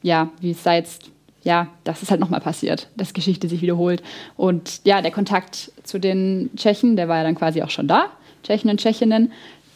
ja, 0.00 0.30
wie 0.40 0.52
es 0.52 0.62
da 0.62 0.74
jetzt 0.74 1.10
ja, 1.44 1.66
das 1.82 2.02
ist 2.02 2.12
halt 2.12 2.20
nochmal 2.20 2.40
passiert, 2.40 2.86
dass 2.96 3.14
Geschichte 3.14 3.48
sich 3.48 3.62
wiederholt. 3.62 4.00
Und 4.36 4.80
ja, 4.84 5.02
der 5.02 5.10
Kontakt 5.10 5.72
zu 5.82 5.98
den 5.98 6.50
Tschechen, 6.54 6.94
der 6.94 7.08
war 7.08 7.16
ja 7.16 7.24
dann 7.24 7.34
quasi 7.34 7.64
auch 7.64 7.70
schon 7.70 7.88
da, 7.88 8.10
Tschechen 8.44 8.70
und 8.70 8.78
Tschechinnen 8.78 9.32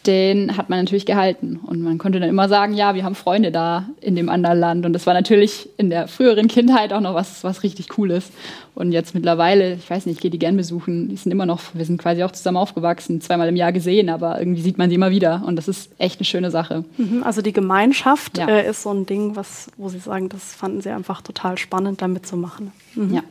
den 0.06 0.56
hat 0.56 0.68
man 0.70 0.78
natürlich 0.78 1.06
gehalten. 1.06 1.60
Und 1.66 1.82
man 1.82 1.98
konnte 1.98 2.20
dann 2.20 2.28
immer 2.28 2.48
sagen, 2.48 2.74
ja, 2.74 2.94
wir 2.94 3.04
haben 3.04 3.14
Freunde 3.14 3.50
da 3.50 3.88
in 4.00 4.16
dem 4.16 4.28
anderen 4.28 4.58
Land. 4.58 4.86
Und 4.86 4.92
das 4.92 5.06
war 5.06 5.14
natürlich 5.14 5.68
in 5.76 5.90
der 5.90 6.08
früheren 6.08 6.48
Kindheit 6.48 6.92
auch 6.92 7.00
noch 7.00 7.14
was, 7.14 7.44
was 7.44 7.62
richtig 7.62 7.88
Cooles. 7.88 8.30
Und 8.74 8.92
jetzt 8.92 9.14
mittlerweile, 9.14 9.74
ich 9.74 9.88
weiß 9.88 10.06
nicht, 10.06 10.16
ich 10.16 10.22
gehe 10.22 10.30
die 10.30 10.38
gern 10.38 10.56
besuchen. 10.56 11.08
Die 11.08 11.16
sind 11.16 11.32
immer 11.32 11.46
noch, 11.46 11.60
wir 11.74 11.84
sind 11.84 12.00
quasi 12.00 12.22
auch 12.22 12.32
zusammen 12.32 12.58
aufgewachsen, 12.58 13.20
zweimal 13.20 13.48
im 13.48 13.56
Jahr 13.56 13.72
gesehen, 13.72 14.08
aber 14.10 14.38
irgendwie 14.38 14.62
sieht 14.62 14.78
man 14.78 14.90
sie 14.90 14.96
immer 14.96 15.10
wieder. 15.10 15.42
Und 15.46 15.56
das 15.56 15.66
ist 15.66 15.90
echt 15.98 16.20
eine 16.20 16.26
schöne 16.26 16.50
Sache. 16.50 16.84
Mhm, 16.96 17.22
also 17.22 17.42
die 17.42 17.52
Gemeinschaft 17.52 18.38
ja. 18.38 18.48
äh, 18.48 18.68
ist 18.68 18.82
so 18.82 18.92
ein 18.92 19.06
Ding, 19.06 19.34
was, 19.34 19.70
wo 19.76 19.88
Sie 19.88 19.98
sagen, 19.98 20.28
das 20.28 20.54
fanden 20.54 20.80
Sie 20.80 20.90
einfach 20.90 21.22
total 21.22 21.58
spannend, 21.58 22.02
da 22.02 22.08
mitzumachen. 22.08 22.72
Mhm. 22.94 23.14
Ja. 23.14 23.22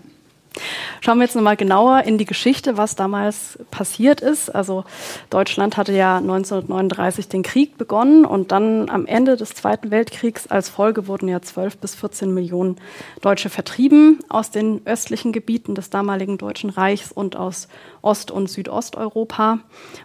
Schauen 1.02 1.18
wir 1.18 1.26
jetzt 1.26 1.36
nochmal 1.36 1.58
genauer 1.58 2.04
in 2.04 2.18
die 2.18 2.26
Geschichte, 2.26 2.78
was 2.78 2.96
damals 2.96 3.60
passiert 3.72 4.22
ist. 4.22 4.50
Also 4.54 4.86
Deutschland 5.30 5.78
hatte 5.78 5.94
ja 5.94 6.18
1939 6.18 7.28
den 7.28 7.44
Krieg 7.44 7.78
begonnen 7.78 8.26
und 8.26 8.52
dann 8.52 8.90
am 8.90 9.06
Ende 9.06 9.38
des 9.38 9.50
Zweiten 9.50 9.92
Weltkriegs 9.92 10.48
als 10.48 10.70
Folge 10.70 11.08
wurden 11.08 11.28
ja 11.28 11.42
12 11.42 11.78
bis 11.78 11.96
14 11.96 12.34
Millionen 12.34 12.78
Deutsche 13.22 13.50
vertrieben 13.50 14.20
aus 14.30 14.52
den 14.52 14.82
östlichen 14.86 15.32
Gebieten 15.32 15.76
des 15.76 15.90
damaligen 15.90 16.38
Deutschen 16.38 16.70
Reichs 16.70 17.12
und 17.12 17.36
aus 17.36 17.68
Ost- 18.02 18.32
und 18.32 18.50
Südosteuropa, 18.50 19.60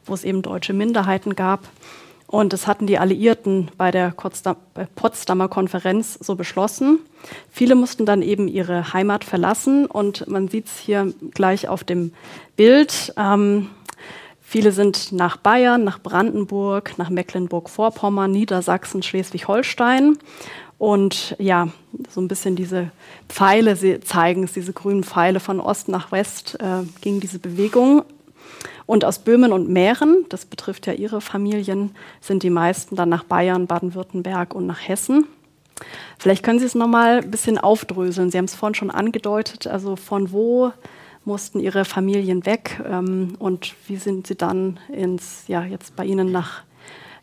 wo 0.05 0.15
es 0.15 0.25
eben 0.25 0.43
deutsche 0.43 0.73
Minderheiten 0.73 1.37
gab. 1.37 1.61
Und 2.31 2.53
das 2.53 2.69
hatten 2.69 2.87
die 2.87 2.97
Alliierten 2.97 3.73
bei 3.77 3.91
der 3.91 4.15
Potsdamer 4.95 5.49
Konferenz 5.49 6.17
so 6.21 6.37
beschlossen. 6.37 7.01
Viele 7.51 7.75
mussten 7.75 8.07
dann 8.07 8.23
eben 8.23 8.47
ihre 8.47 8.93
Heimat 8.93 9.25
verlassen 9.25 9.87
und 9.87 10.29
man 10.29 10.47
sieht 10.47 10.67
es 10.67 10.79
hier 10.79 11.13
gleich 11.35 11.67
auf 11.67 11.83
dem 11.83 12.13
Bild. 12.55 13.13
Ähm, 13.17 13.71
viele 14.41 14.71
sind 14.71 15.11
nach 15.11 15.39
Bayern, 15.39 15.83
nach 15.83 16.01
Brandenburg, 16.01 16.99
nach 16.99 17.11
Mecklenburg-Vorpommern, 17.11 18.31
Niedersachsen, 18.31 19.03
Schleswig-Holstein. 19.03 20.17
Und 20.79 21.35
ja, 21.41 21.67
so 22.11 22.21
ein 22.21 22.29
bisschen 22.29 22.55
diese 22.55 22.93
Pfeile 23.29 24.01
zeigen 24.03 24.45
es, 24.45 24.53
diese 24.53 24.73
grünen 24.73 25.03
Pfeile 25.03 25.41
von 25.41 25.59
Ost 25.59 25.89
nach 25.89 26.13
West 26.13 26.59
äh, 26.61 26.85
ging 27.01 27.19
diese 27.19 27.41
Bewegung. 27.41 28.05
Und 28.87 29.05
aus 29.05 29.21
Böhmen 29.21 29.53
und 29.53 29.69
Mähren, 29.69 30.27
das 30.29 30.45
betrifft 30.45 30.87
ja 30.87 30.93
ihre 30.93 31.21
Familien, 31.21 31.95
sind 32.21 32.43
die 32.43 32.51
meisten 32.51 32.97
dann 32.97 33.09
nach 33.09 33.25
Bayern, 33.25 33.67
Baden-Württemberg 33.67 34.55
und 34.55 34.67
nach 34.67 34.87
Hessen. 34.87 35.27
Vielleicht 36.19 36.43
können 36.43 36.59
Sie 36.59 36.67
es 36.67 36.75
nochmal 36.75 37.21
ein 37.21 37.31
bisschen 37.31 37.59
aufdröseln. 37.59 38.31
Sie 38.31 38.39
haben 38.39 38.45
es 38.47 38.55
vorhin 38.55 38.75
schon 38.75 38.91
angedeutet. 38.91 39.67
Also 39.67 39.97
von 39.97 40.33
wo 40.33 40.73
mussten 41.25 41.61
Ihre 41.61 41.85
Familien 41.85 42.47
weg 42.47 42.81
ähm, 42.87 43.35
und 43.39 43.75
wie 43.87 43.97
sind 43.97 44.27
Sie 44.27 44.37
dann 44.37 44.79
ins, 44.89 45.45
ja, 45.49 45.63
jetzt 45.63 45.97
bei 45.97 46.05
Ihnen 46.05 46.33
nach 46.33 46.63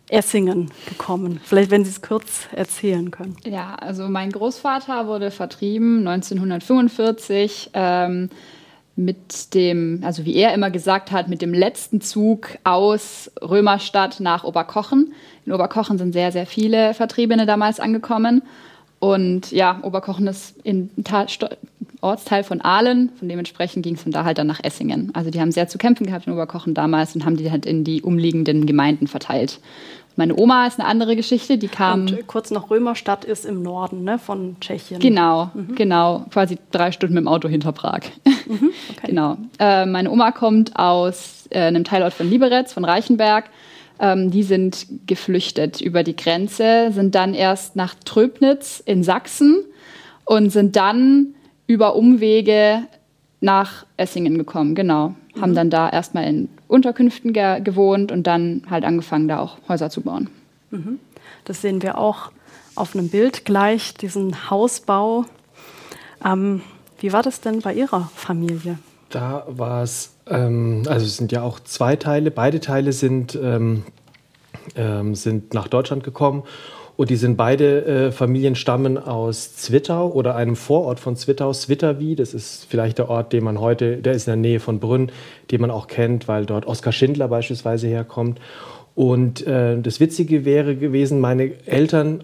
Essingen 0.09 0.71
gekommen? 0.87 1.41
Vielleicht, 1.43 1.71
wenn 1.71 1.83
Sie 1.83 1.91
es 1.91 2.01
kurz 2.01 2.47
erzählen 2.53 3.11
können. 3.11 3.35
Ja, 3.43 3.75
also 3.75 4.07
mein 4.07 4.31
Großvater 4.31 5.07
wurde 5.07 5.31
vertrieben 5.31 6.07
1945. 6.07 7.71
Ähm, 7.73 8.29
mit 8.97 9.53
dem, 9.53 10.01
also 10.03 10.25
wie 10.25 10.35
er 10.35 10.53
immer 10.53 10.71
gesagt 10.71 11.11
hat, 11.11 11.27
mit 11.27 11.41
dem 11.41 11.53
letzten 11.53 12.01
Zug 12.01 12.57
aus 12.63 13.31
Römerstadt 13.41 14.19
nach 14.19 14.43
Oberkochen. 14.43 15.13
In 15.45 15.53
Oberkochen 15.53 15.99
sind 15.99 16.13
sehr, 16.13 16.31
sehr 16.31 16.47
viele 16.47 16.95
Vertriebene 16.95 17.45
damals 17.45 17.79
angekommen. 17.79 18.41
Und 18.99 19.51
ja, 19.51 19.79
Oberkochen 19.83 20.25
ist 20.25 20.55
in 20.63 20.89
Ortsteil 22.01 22.43
von 22.43 22.61
Aalen, 22.61 23.11
von 23.17 23.29
dementsprechend 23.29 23.83
ging 23.83 23.93
es 23.93 24.01
von 24.01 24.11
da 24.11 24.25
halt 24.25 24.39
dann 24.39 24.47
nach 24.47 24.63
Essingen. 24.63 25.11
Also 25.13 25.29
die 25.29 25.39
haben 25.39 25.51
sehr 25.51 25.67
zu 25.67 25.77
kämpfen 25.77 26.07
gehabt 26.07 26.25
in 26.25 26.33
Oberkochen 26.33 26.73
damals 26.73 27.13
und 27.13 27.23
haben 27.23 27.37
die 27.37 27.51
halt 27.51 27.67
in 27.67 27.83
die 27.83 28.01
umliegenden 28.01 28.65
Gemeinden 28.65 29.05
verteilt. 29.05 29.59
Meine 30.17 30.35
Oma 30.35 30.65
ist 30.65 30.79
eine 30.79 30.89
andere 30.89 31.15
Geschichte, 31.15 31.59
die 31.59 31.67
kam. 31.67 32.01
Und 32.01 32.25
kurz 32.25 32.49
noch 32.49 32.71
Römerstadt 32.71 33.23
ist 33.23 33.45
im 33.45 33.61
Norden 33.61 34.03
ne, 34.03 34.17
von 34.17 34.57
Tschechien. 34.59 34.99
Genau, 34.99 35.51
mhm. 35.53 35.75
genau, 35.75 36.25
quasi 36.31 36.57
drei 36.71 36.91
Stunden 36.91 37.13
mit 37.13 37.21
dem 37.21 37.27
Auto 37.27 37.47
hinter 37.47 37.71
Prag. 37.71 38.01
Mhm, 38.25 38.71
okay. 38.89 39.05
genau. 39.07 39.37
Äh, 39.59 39.85
meine 39.85 40.09
Oma 40.09 40.31
kommt 40.31 40.75
aus 40.75 41.47
äh, 41.51 41.59
einem 41.59 41.83
Teilort 41.83 42.13
von 42.13 42.27
Liberec, 42.27 42.69
von 42.69 42.83
Reichenberg. 42.83 43.45
Ähm, 43.99 44.31
die 44.31 44.41
sind 44.41 44.87
geflüchtet 45.05 45.81
über 45.81 46.01
die 46.01 46.15
Grenze, 46.15 46.91
sind 46.91 47.13
dann 47.13 47.35
erst 47.35 47.75
nach 47.75 47.93
Tröbnitz 48.03 48.81
in 48.83 49.03
Sachsen 49.03 49.65
und 50.25 50.49
sind 50.49 50.75
dann 50.75 51.35
über 51.67 51.95
Umwege 51.95 52.87
nach 53.39 53.85
Essingen 53.97 54.39
gekommen, 54.39 54.73
genau. 54.73 55.09
Mhm. 55.09 55.41
Haben 55.41 55.55
dann 55.55 55.69
da 55.69 55.89
erstmal 55.89 56.23
in 56.23 56.49
Unterkünften 56.67 57.33
ge 57.33 57.61
gewohnt 57.61 58.11
und 58.11 58.27
dann 58.27 58.63
halt 58.69 58.83
angefangen, 58.83 59.27
da 59.27 59.39
auch 59.39 59.57
Häuser 59.67 59.89
zu 59.89 60.01
bauen. 60.01 60.29
Mhm. 60.71 60.99
Das 61.45 61.61
sehen 61.61 61.81
wir 61.81 61.97
auch 61.97 62.31
auf 62.75 62.95
einem 62.95 63.09
Bild 63.09 63.45
gleich, 63.45 63.93
diesen 63.93 64.49
Hausbau. 64.49 65.25
Ähm, 66.23 66.61
wie 66.99 67.13
war 67.13 67.23
das 67.23 67.41
denn 67.41 67.61
bei 67.61 67.73
Ihrer 67.73 68.09
Familie? 68.15 68.79
Da 69.09 69.45
war 69.47 69.83
es, 69.83 70.13
ähm, 70.27 70.83
also 70.87 71.05
es 71.05 71.17
sind 71.17 71.31
ja 71.31 71.41
auch 71.41 71.59
zwei 71.61 71.95
Teile. 71.95 72.31
Beide 72.31 72.59
Teile 72.59 72.91
sind, 72.91 73.37
ähm, 73.41 73.83
ähm 74.75 75.15
sind 75.15 75.53
nach 75.53 75.67
Deutschland 75.67 76.03
gekommen 76.03 76.43
und 76.97 77.11
die 77.11 77.15
sind 77.15 77.37
beide 77.37 77.85
äh, 77.85 78.11
Familien 78.11 78.55
stammen 78.55 78.97
aus 78.97 79.55
Zwittau 79.55 80.11
oder 80.11 80.35
einem 80.35 80.55
Vorort 80.55 80.99
von 80.99 81.15
Zwittau, 81.15 81.53
Switterwie. 81.53 82.15
Das 82.15 82.33
ist 82.33 82.65
vielleicht 82.67 82.97
der 82.97 83.07
Ort, 83.09 83.33
den 83.33 83.43
man 83.43 83.61
heute, 83.61 83.97
der 83.97 84.13
ist 84.13 84.27
in 84.27 84.31
der 84.31 84.37
Nähe 84.37 84.59
von 84.59 84.79
Brünn, 84.79 85.11
den 85.51 85.61
man 85.61 85.69
auch 85.69 85.85
kennt, 85.85 86.27
weil 86.27 86.47
dort 86.47 86.65
Oskar 86.65 86.91
Schindler 86.91 87.27
beispielsweise 87.27 87.87
herkommt. 87.87 88.41
Und 88.95 89.45
äh, 89.45 89.79
das 89.79 89.99
Witzige 89.99 90.43
wäre 90.43 90.75
gewesen, 90.75 91.19
meine 91.19 91.51
Eltern 91.67 92.23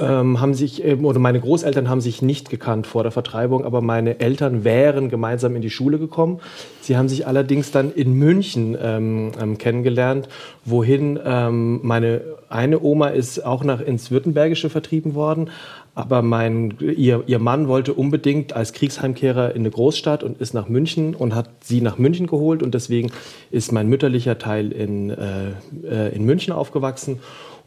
ähm, 0.00 0.40
haben 0.40 0.54
sich, 0.54 0.84
oder 0.84 1.18
meine 1.18 1.40
Großeltern 1.40 1.88
haben 1.88 2.00
sich 2.00 2.20
nicht 2.20 2.50
gekannt 2.50 2.86
vor 2.86 3.02
der 3.02 3.12
Vertreibung, 3.12 3.64
aber 3.64 3.80
meine 3.80 4.20
Eltern 4.20 4.64
wären 4.64 5.08
gemeinsam 5.08 5.54
in 5.54 5.62
die 5.62 5.70
Schule 5.70 5.98
gekommen. 5.98 6.40
Sie 6.80 6.96
haben 6.96 7.08
sich 7.08 7.26
allerdings 7.26 7.70
dann 7.70 7.92
in 7.92 8.14
München 8.14 8.76
ähm, 8.80 9.32
ähm, 9.40 9.58
kennengelernt, 9.58 10.28
wohin 10.64 11.18
ähm, 11.24 11.80
meine 11.82 12.22
eine 12.48 12.80
Oma 12.80 13.08
ist 13.08 13.44
auch 13.44 13.64
nach 13.64 13.80
ins 13.80 14.10
Württembergische 14.10 14.70
vertrieben 14.70 15.14
worden, 15.14 15.50
aber 15.96 16.20
mein, 16.20 16.74
ihr, 16.78 17.24
ihr 17.26 17.38
Mann 17.38 17.68
wollte 17.68 17.94
unbedingt 17.94 18.52
als 18.52 18.72
Kriegsheimkehrer 18.74 19.52
in 19.52 19.62
eine 19.62 19.70
Großstadt 19.70 20.22
und 20.22 20.40
ist 20.40 20.52
nach 20.52 20.68
München 20.68 21.14
und 21.14 21.34
hat 21.34 21.48
sie 21.64 21.80
nach 21.80 21.96
München 21.96 22.26
geholt. 22.26 22.62
Und 22.62 22.74
deswegen 22.74 23.10
ist 23.50 23.72
mein 23.72 23.88
mütterlicher 23.88 24.36
Teil 24.38 24.72
in, 24.72 25.08
äh, 25.08 25.52
äh 25.88 26.14
in 26.14 26.24
München 26.26 26.52
aufgewachsen 26.52 27.18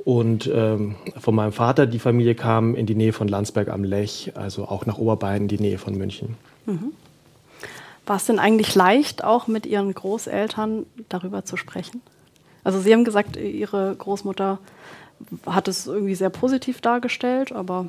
und 0.10 0.50
ähm, 0.52 0.96
von 1.20 1.36
meinem 1.36 1.52
Vater, 1.52 1.86
die 1.86 2.00
Familie 2.00 2.34
kam 2.34 2.74
in 2.74 2.88
die 2.88 2.96
Nähe 2.96 3.14
von 3.14 3.28
Landsberg 3.28 3.70
am 3.70 3.84
Lech, 3.84 4.32
also 4.34 4.66
auch 4.66 4.88
nach 4.88 4.98
Oberbayern, 4.98 5.44
in 5.44 5.48
die 5.50 5.60
Nähe 5.60 5.78
von 5.78 5.96
München. 5.96 6.36
Mhm. 6.66 6.94
War 8.08 8.16
es 8.16 8.26
denn 8.26 8.40
eigentlich 8.40 8.74
leicht, 8.74 9.24
auch 9.24 9.46
mit 9.46 9.68
Ihren 9.68 9.94
Großeltern 9.94 10.88
darüber 11.10 11.46
zu 11.46 11.58
sprechen? 11.58 12.02
Also 12.64 12.80
Sie 12.80 12.92
haben 12.92 13.04
gesagt, 13.04 13.38
Ihre 13.38 13.94
Großmutter 13.96 14.58
hat 15.46 15.68
es 15.68 15.86
irgendwie 15.86 16.16
sehr 16.16 16.32
positiv 16.32 16.82
dargestellt, 16.82 17.52
aber 17.52 17.86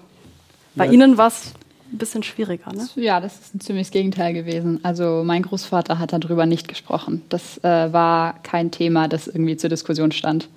bei 0.75 0.85
ja. 0.85 0.93
Ihnen 0.93 1.17
war 1.17 1.29
es 1.29 1.55
ein 1.91 1.97
bisschen 1.97 2.23
schwieriger, 2.23 2.75
ne? 2.75 2.87
Ja, 2.97 3.23
das 3.23 3.41
ist 3.41 3.55
ein 3.55 3.61
ziemliches 3.61 3.93
Gegenteil 3.93 4.35
gewesen. 4.35 4.81
Also 4.83 5.23
mein 5.25 5.41
Großvater 5.41 5.99
hat 5.99 6.13
darüber 6.13 6.45
nicht 6.45 6.69
gesprochen. 6.69 7.23
Das 7.31 7.57
äh, 7.65 7.91
war 7.95 8.35
kein 8.43 8.71
Thema, 8.71 9.09
das 9.09 9.27
irgendwie 9.27 9.57
zur 9.57 9.71
Diskussion 9.71 10.13
stand. 10.13 10.51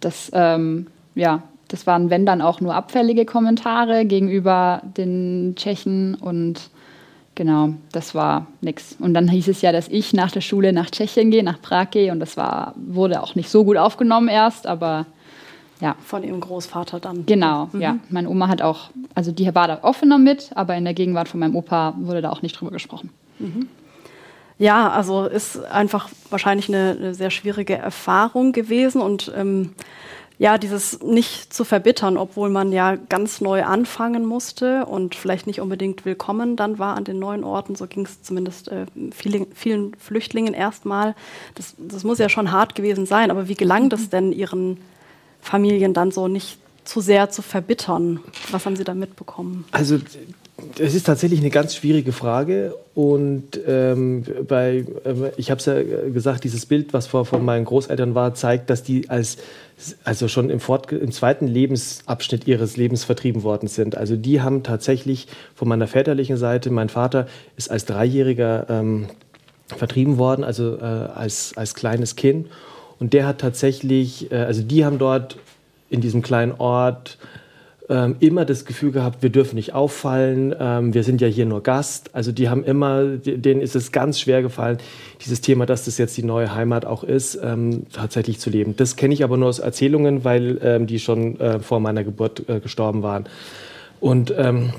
Das, 0.00 0.30
ähm, 0.34 0.86
ja, 1.14 1.42
das 1.68 1.86
waren, 1.86 2.10
wenn 2.10 2.26
dann 2.26 2.42
auch 2.42 2.60
nur 2.60 2.74
abfällige 2.74 3.24
Kommentare 3.24 4.04
gegenüber 4.04 4.82
den 4.96 5.54
Tschechen 5.56 6.14
und 6.16 6.70
genau, 7.34 7.74
das 7.92 8.14
war 8.14 8.46
nichts. 8.60 8.96
Und 8.98 9.14
dann 9.14 9.28
hieß 9.28 9.48
es 9.48 9.62
ja, 9.62 9.72
dass 9.72 9.88
ich 9.88 10.12
nach 10.12 10.32
der 10.32 10.40
Schule 10.40 10.72
nach 10.72 10.90
Tschechien 10.90 11.30
gehe, 11.30 11.44
nach 11.44 11.60
Prag 11.60 11.90
gehe 11.90 12.12
und 12.12 12.20
das 12.20 12.36
war, 12.36 12.74
wurde 12.76 13.22
auch 13.22 13.34
nicht 13.34 13.50
so 13.50 13.64
gut 13.64 13.76
aufgenommen 13.76 14.28
erst, 14.28 14.66
aber 14.66 15.06
ja. 15.80 15.96
Von 16.04 16.22
ihrem 16.22 16.40
Großvater 16.40 17.00
dann. 17.00 17.24
Genau, 17.26 17.70
mhm. 17.72 17.80
ja. 17.80 17.96
Meine 18.10 18.28
Oma 18.28 18.48
hat 18.48 18.60
auch, 18.60 18.90
also 19.14 19.32
die 19.32 19.54
war 19.54 19.66
da 19.66 19.78
offener 19.82 20.18
mit, 20.18 20.50
aber 20.54 20.76
in 20.76 20.84
der 20.84 20.94
Gegenwart 20.94 21.28
von 21.28 21.40
meinem 21.40 21.56
Opa 21.56 21.94
wurde 21.98 22.20
da 22.20 22.30
auch 22.30 22.42
nicht 22.42 22.60
drüber 22.60 22.70
gesprochen. 22.70 23.10
Mhm. 23.38 23.68
Ja, 24.60 24.90
also 24.90 25.24
ist 25.24 25.64
einfach 25.64 26.10
wahrscheinlich 26.28 26.68
eine, 26.68 26.90
eine 26.90 27.14
sehr 27.14 27.30
schwierige 27.30 27.78
Erfahrung 27.78 28.52
gewesen 28.52 29.00
und 29.00 29.32
ähm, 29.34 29.70
ja, 30.38 30.58
dieses 30.58 31.00
nicht 31.02 31.54
zu 31.54 31.64
verbittern, 31.64 32.18
obwohl 32.18 32.50
man 32.50 32.70
ja 32.70 32.96
ganz 32.96 33.40
neu 33.40 33.64
anfangen 33.64 34.26
musste 34.26 34.84
und 34.84 35.14
vielleicht 35.14 35.46
nicht 35.46 35.62
unbedingt 35.62 36.04
willkommen 36.04 36.56
dann 36.56 36.78
war 36.78 36.94
an 36.98 37.04
den 37.04 37.18
neuen 37.18 37.42
Orten. 37.42 37.74
So 37.74 37.86
ging 37.86 38.04
es 38.04 38.22
zumindest 38.22 38.68
äh, 38.68 38.84
vielen, 39.12 39.46
vielen 39.54 39.94
Flüchtlingen 39.94 40.52
erstmal. 40.52 41.14
Das, 41.54 41.74
das 41.78 42.04
muss 42.04 42.18
ja 42.18 42.28
schon 42.28 42.52
hart 42.52 42.74
gewesen 42.74 43.06
sein. 43.06 43.30
Aber 43.30 43.48
wie 43.48 43.54
gelang 43.54 43.88
das 43.88 44.10
denn 44.10 44.30
Ihren 44.30 44.76
Familien 45.40 45.94
dann 45.94 46.10
so 46.10 46.28
nicht 46.28 46.58
zu 46.84 47.00
sehr 47.00 47.30
zu 47.30 47.40
verbittern? 47.40 48.20
Was 48.50 48.66
haben 48.66 48.76
Sie 48.76 48.84
da 48.84 48.92
mitbekommen? 48.92 49.64
Also 49.72 49.98
es 50.78 50.94
ist 50.94 51.06
tatsächlich 51.06 51.40
eine 51.40 51.50
ganz 51.50 51.74
schwierige 51.74 52.12
Frage 52.12 52.74
und 52.94 53.60
ähm, 53.66 54.24
bei, 54.46 54.84
äh, 55.04 55.32
ich 55.36 55.50
habe 55.50 55.58
es 55.58 55.66
ja 55.66 55.82
gesagt, 56.12 56.44
dieses 56.44 56.66
Bild, 56.66 56.92
was 56.92 57.06
vor, 57.06 57.24
von 57.24 57.44
meinen 57.44 57.64
Großeltern 57.64 58.14
war, 58.14 58.34
zeigt, 58.34 58.70
dass 58.70 58.82
die 58.82 59.08
als 59.10 59.38
also 60.04 60.28
schon 60.28 60.50
im, 60.50 60.60
Fort, 60.60 60.92
im 60.92 61.10
zweiten 61.10 61.46
Lebensabschnitt 61.46 62.46
ihres 62.46 62.76
Lebens 62.76 63.04
vertrieben 63.04 63.42
worden 63.42 63.66
sind. 63.66 63.96
Also 63.96 64.16
die 64.16 64.42
haben 64.42 64.62
tatsächlich 64.62 65.26
von 65.54 65.68
meiner 65.68 65.86
väterlichen 65.86 66.36
Seite, 66.36 66.70
mein 66.70 66.90
Vater 66.90 67.26
ist 67.56 67.70
als 67.70 67.86
Dreijähriger 67.86 68.66
ähm, 68.68 69.06
vertrieben 69.66 70.18
worden, 70.18 70.44
also 70.44 70.76
äh, 70.76 70.82
als, 70.82 71.56
als 71.56 71.74
kleines 71.74 72.16
Kind 72.16 72.48
und 73.00 73.14
der 73.14 73.26
hat 73.26 73.40
tatsächlich, 73.40 74.30
äh, 74.30 74.36
also 74.36 74.62
die 74.62 74.84
haben 74.84 74.98
dort 74.98 75.38
in 75.88 76.00
diesem 76.00 76.22
kleinen 76.22 76.52
Ort 76.52 77.18
ähm, 77.90 78.14
immer 78.20 78.44
das 78.44 78.64
Gefühl 78.64 78.92
gehabt, 78.92 79.22
wir 79.22 79.30
dürfen 79.30 79.56
nicht 79.56 79.74
auffallen, 79.74 80.54
ähm, 80.58 80.94
wir 80.94 81.02
sind 81.02 81.20
ja 81.20 81.26
hier 81.26 81.44
nur 81.44 81.62
Gast. 81.62 82.14
Also 82.14 82.30
die 82.30 82.48
haben 82.48 82.62
immer, 82.62 83.02
denen 83.04 83.60
ist 83.60 83.74
es 83.74 83.90
ganz 83.90 84.20
schwer 84.20 84.42
gefallen, 84.42 84.78
dieses 85.20 85.40
Thema, 85.40 85.66
dass 85.66 85.86
das 85.86 85.98
jetzt 85.98 86.16
die 86.16 86.22
neue 86.22 86.54
Heimat 86.54 86.86
auch 86.86 87.02
ist, 87.02 87.38
ähm, 87.42 87.86
tatsächlich 87.92 88.38
zu 88.38 88.48
leben. 88.48 88.76
Das 88.76 88.94
kenne 88.94 89.12
ich 89.12 89.24
aber 89.24 89.36
nur 89.36 89.48
aus 89.48 89.58
Erzählungen, 89.58 90.24
weil 90.24 90.58
ähm, 90.62 90.86
die 90.86 91.00
schon 91.00 91.38
äh, 91.40 91.58
vor 91.58 91.80
meiner 91.80 92.04
Geburt 92.04 92.48
äh, 92.48 92.60
gestorben 92.60 93.02
waren. 93.02 93.24
Und 93.98 94.32
ähm, 94.38 94.72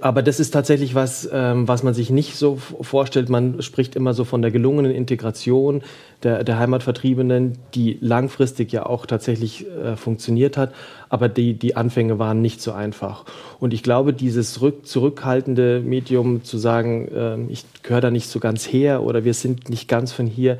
aber 0.00 0.22
das 0.22 0.38
ist 0.38 0.52
tatsächlich 0.52 0.94
was, 0.94 1.28
ähm, 1.32 1.66
was 1.66 1.82
man 1.82 1.94
sich 1.94 2.08
nicht 2.10 2.36
so 2.36 2.56
vorstellt. 2.56 3.28
Man 3.28 3.60
spricht 3.60 3.96
immer 3.96 4.14
so 4.14 4.24
von 4.24 4.40
der 4.40 4.52
gelungenen 4.52 4.92
Integration 4.92 5.82
der, 6.22 6.44
der 6.44 6.58
Heimatvertriebenen, 6.60 7.58
die 7.74 7.98
langfristig 8.00 8.70
ja 8.70 8.86
auch 8.86 9.04
tatsächlich 9.04 9.66
äh, 9.68 9.96
funktioniert 9.96 10.56
hat. 10.56 10.72
Aber 11.08 11.28
die, 11.28 11.54
die 11.54 11.74
Anfänge 11.74 12.20
waren 12.20 12.40
nicht 12.40 12.62
so 12.62 12.70
einfach. 12.70 13.24
Und 13.58 13.74
ich 13.74 13.82
glaube, 13.82 14.12
dieses 14.12 14.60
rück, 14.60 14.86
zurückhaltende 14.86 15.80
Medium 15.80 16.44
zu 16.44 16.56
sagen, 16.56 17.08
äh, 17.08 17.52
ich 17.52 17.64
gehöre 17.82 18.00
da 18.00 18.10
nicht 18.12 18.28
so 18.28 18.38
ganz 18.38 18.64
her 18.66 19.02
oder 19.02 19.24
wir 19.24 19.34
sind 19.34 19.70
nicht 19.70 19.88
ganz 19.88 20.12
von 20.12 20.26
hier, 20.26 20.58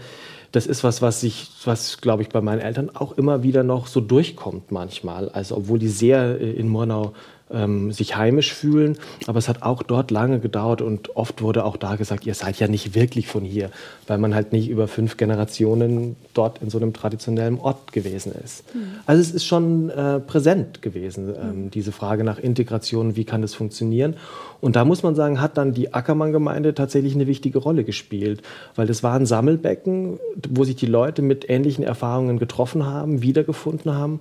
das 0.51 0.67
ist 0.69 0.85
was, 0.85 1.03
was 1.03 1.23
ich, 1.25 1.51
was 1.65 2.01
glaube 2.01 2.23
ich 2.23 2.29
bei 2.29 2.41
meinen 2.41 2.61
Eltern 2.61 2.91
auch 2.95 3.19
immer 3.19 3.43
wieder 3.43 3.65
noch 3.65 3.89
so 3.89 4.01
durchkommt 4.01 4.71
manchmal. 4.71 5.29
Also 5.29 5.57
obwohl 5.57 5.81
die 5.81 5.89
sehr 5.89 6.41
äh, 6.41 6.51
in 6.51 6.69
Murnau 6.69 7.13
ähm, 7.55 7.93
sich 7.93 8.17
heimisch 8.17 8.53
fühlen. 8.53 8.99
Aber 9.27 9.39
es 9.39 9.49
hat 9.49 9.63
auch 9.63 9.83
dort 9.83 10.11
lange 10.11 10.41
gedauert 10.41 10.83
und 10.83 11.17
oft 11.17 11.43
wurde 11.43 11.65
auch 11.65 11.77
da 11.77 11.97
gesagt, 11.97 12.27
ihr 12.27 12.35
seid 12.35 12.59
ja 12.59 12.69
nicht 12.69 12.95
wirklich 12.95 13.29
von 13.29 13.45
hier, 13.45 13.71
weil 14.07 14.19
man 14.19 14.35
halt 14.35 14.53
nicht 14.53 14.69
über 14.69 14.89
fünf 14.89 15.17
Generationen 15.17 16.17
dort 16.35 16.61
in 16.63 16.71
so 16.71 16.79
einem 16.79 16.93
traditionellen 16.93 17.59
Ort 17.59 17.93
gewesen 17.93 18.33
ist. 18.45 18.75
Mhm. 18.75 18.81
Also 19.07 19.23
es 19.23 19.31
ist 19.31 19.47
schon 19.47 19.91
äh, 19.91 20.21
präsent 20.21 20.83
gewesen, 20.83 21.29
ähm, 21.29 21.65
mhm. 21.65 21.71
diese 21.71 21.93
Frage 21.93 22.25
nach 22.25 22.39
Integration, 22.39 23.17
wie 23.17 23.25
kann 23.25 23.43
das 23.43 23.55
funktionieren. 23.55 24.17
Und 24.61 24.77
da 24.77 24.85
muss 24.85 25.03
man 25.03 25.15
sagen, 25.15 25.41
hat 25.41 25.59
dann 25.59 25.75
die 25.75 25.93
Ackermann-Gemeinde 25.93 26.75
tatsächlich 26.75 27.15
eine 27.15 27.27
wichtige 27.27 27.59
Rolle 27.59 27.85
gespielt, 27.85 28.43
weil 28.77 28.87
das 28.87 29.03
war 29.03 29.15
ein 29.15 29.27
Sammelbecken, 29.27 30.19
wo 30.49 30.65
sich 30.65 30.77
die 30.77 30.87
Leute 30.87 31.21
mit 31.21 31.51
ähnlichen 31.51 31.85
Erfahrungen 31.85 32.39
getroffen 32.39 32.87
haben, 32.87 33.21
wiedergefunden 33.21 33.95
haben 33.95 34.21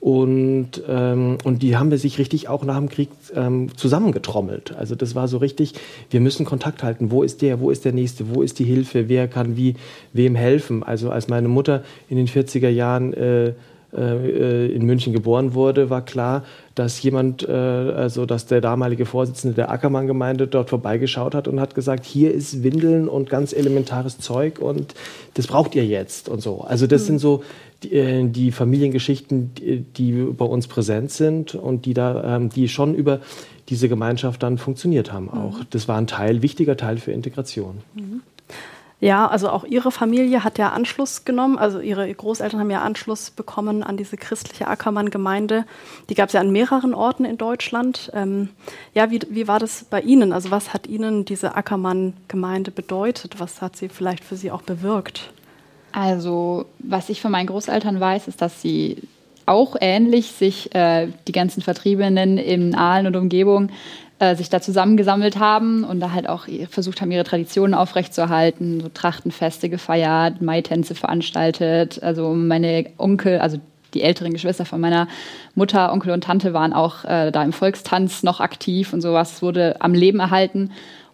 und, 0.00 0.82
ähm, 0.88 1.36
und 1.44 1.62
die 1.62 1.76
haben 1.76 1.90
wir 1.90 1.98
sich 1.98 2.18
richtig 2.18 2.48
auch 2.48 2.64
nach 2.64 2.78
dem 2.78 2.88
Krieg 2.88 3.10
ähm, 3.34 3.76
zusammengetrommelt. 3.76 4.74
Also 4.76 4.94
das 4.94 5.14
war 5.14 5.28
so 5.28 5.36
richtig, 5.36 5.74
wir 6.08 6.20
müssen 6.20 6.46
Kontakt 6.46 6.82
halten. 6.82 7.10
Wo 7.10 7.22
ist 7.22 7.42
der, 7.42 7.60
wo 7.60 7.70
ist 7.70 7.84
der 7.84 7.92
Nächste, 7.92 8.34
wo 8.34 8.40
ist 8.40 8.58
die 8.58 8.64
Hilfe, 8.64 9.10
wer 9.10 9.28
kann 9.28 9.58
wie, 9.58 9.76
wem 10.14 10.34
helfen. 10.34 10.82
Also 10.82 11.10
als 11.10 11.28
meine 11.28 11.48
Mutter 11.48 11.84
in 12.08 12.16
den 12.16 12.28
40er 12.28 12.70
Jahren 12.70 13.12
äh, 13.12 13.52
äh, 13.92 14.72
in 14.72 14.86
München 14.86 15.12
geboren 15.12 15.52
wurde, 15.52 15.90
war 15.90 16.04
klar, 16.04 16.44
dass 16.74 17.02
jemand, 17.02 17.46
äh, 17.46 17.52
also 17.52 18.24
dass 18.24 18.46
der 18.46 18.60
damalige 18.60 19.04
Vorsitzende 19.04 19.54
der 19.54 19.70
Ackermann-Gemeinde 19.70 20.46
dort 20.46 20.70
vorbeigeschaut 20.70 21.34
hat 21.34 21.48
und 21.48 21.60
hat 21.60 21.74
gesagt, 21.74 22.04
hier 22.04 22.32
ist 22.32 22.62
Windeln 22.62 23.08
und 23.08 23.28
ganz 23.28 23.52
elementares 23.52 24.18
Zeug 24.18 24.60
und 24.60 24.94
das 25.34 25.46
braucht 25.48 25.74
ihr 25.74 25.84
jetzt 25.84 26.28
und 26.28 26.40
so. 26.40 26.60
Also 26.60 26.86
das 26.86 27.02
mhm. 27.02 27.06
sind 27.06 27.18
so 27.18 27.42
die, 27.82 27.92
äh, 27.92 28.28
die 28.28 28.52
Familiengeschichten, 28.52 29.54
die, 29.54 29.80
die, 29.80 30.12
bei 30.12 30.44
uns 30.44 30.66
präsent 30.66 31.10
sind 31.10 31.54
und 31.54 31.86
die 31.86 31.94
da, 31.94 32.36
ähm, 32.36 32.48
die 32.50 32.68
schon 32.68 32.94
über 32.94 33.20
diese 33.68 33.88
Gemeinschaft 33.88 34.42
dann 34.42 34.58
funktioniert 34.58 35.12
haben 35.12 35.30
auch. 35.30 35.58
Mhm. 35.58 35.66
Das 35.70 35.88
war 35.88 35.96
ein 35.96 36.06
Teil, 36.06 36.42
wichtiger 36.42 36.76
Teil 36.76 36.98
für 36.98 37.12
Integration. 37.12 37.78
Mhm. 37.94 38.22
Ja, 39.02 39.26
also 39.28 39.48
auch 39.48 39.64
Ihre 39.64 39.90
Familie 39.90 40.44
hat 40.44 40.58
ja 40.58 40.70
Anschluss 40.70 41.24
genommen. 41.24 41.56
Also 41.56 41.80
Ihre 41.80 42.12
Großeltern 42.12 42.60
haben 42.60 42.70
ja 42.70 42.82
Anschluss 42.82 43.30
bekommen 43.30 43.82
an 43.82 43.96
diese 43.96 44.18
christliche 44.18 44.66
Ackermann-Gemeinde. 44.66 45.64
Die 46.10 46.14
gab 46.14 46.28
es 46.28 46.34
ja 46.34 46.40
an 46.40 46.52
mehreren 46.52 46.92
Orten 46.92 47.24
in 47.24 47.38
Deutschland. 47.38 48.10
Ähm, 48.12 48.50
ja, 48.92 49.10
wie, 49.10 49.20
wie 49.30 49.48
war 49.48 49.58
das 49.58 49.84
bei 49.88 50.02
Ihnen? 50.02 50.34
Also 50.34 50.50
was 50.50 50.74
hat 50.74 50.86
Ihnen 50.86 51.24
diese 51.24 51.54
Ackermann-Gemeinde 51.54 52.72
bedeutet? 52.72 53.40
Was 53.40 53.62
hat 53.62 53.74
sie 53.74 53.88
vielleicht 53.88 54.22
für 54.22 54.36
Sie 54.36 54.50
auch 54.50 54.62
bewirkt? 54.62 55.32
Also, 55.92 56.66
was 56.78 57.08
ich 57.08 57.20
von 57.20 57.32
meinen 57.32 57.46
Großeltern 57.46 58.00
weiß, 58.00 58.28
ist, 58.28 58.40
dass 58.40 58.62
sie 58.62 58.98
auch 59.46 59.76
ähnlich 59.80 60.32
sich 60.32 60.74
äh, 60.74 61.08
die 61.26 61.32
ganzen 61.32 61.62
Vertriebenen 61.62 62.38
in 62.38 62.74
Aalen 62.74 63.06
und 63.06 63.16
Umgebung 63.16 63.70
äh, 64.20 64.36
sich 64.36 64.48
da 64.48 64.60
zusammengesammelt 64.60 65.38
haben 65.38 65.82
und 65.82 65.98
da 65.98 66.12
halt 66.12 66.28
auch 66.28 66.46
versucht 66.68 67.00
haben, 67.00 67.10
ihre 67.10 67.24
Traditionen 67.24 67.74
aufrechtzuerhalten, 67.74 68.80
so 68.80 68.88
Trachtenfeste 68.88 69.68
gefeiert, 69.68 70.40
Maitänze 70.40 70.94
veranstaltet. 70.94 72.02
Also 72.02 72.32
meine 72.34 72.86
Onkel, 72.98 73.38
also 73.38 73.58
die 73.94 74.02
älteren 74.02 74.32
Geschwister 74.32 74.64
von 74.64 74.80
meiner 74.80 75.08
Mutter, 75.54 75.92
Onkel 75.92 76.12
und 76.12 76.22
Tante 76.22 76.52
waren 76.52 76.72
auch 76.72 77.04
äh, 77.04 77.32
da 77.32 77.42
im 77.42 77.52
Volkstanz 77.52 78.22
noch 78.22 78.40
aktiv 78.40 78.92
und 78.92 79.00
sowas 79.00 79.42
wurde 79.42 79.80
am 79.80 79.94
Leben 79.94 80.20
erhalten. 80.20 80.70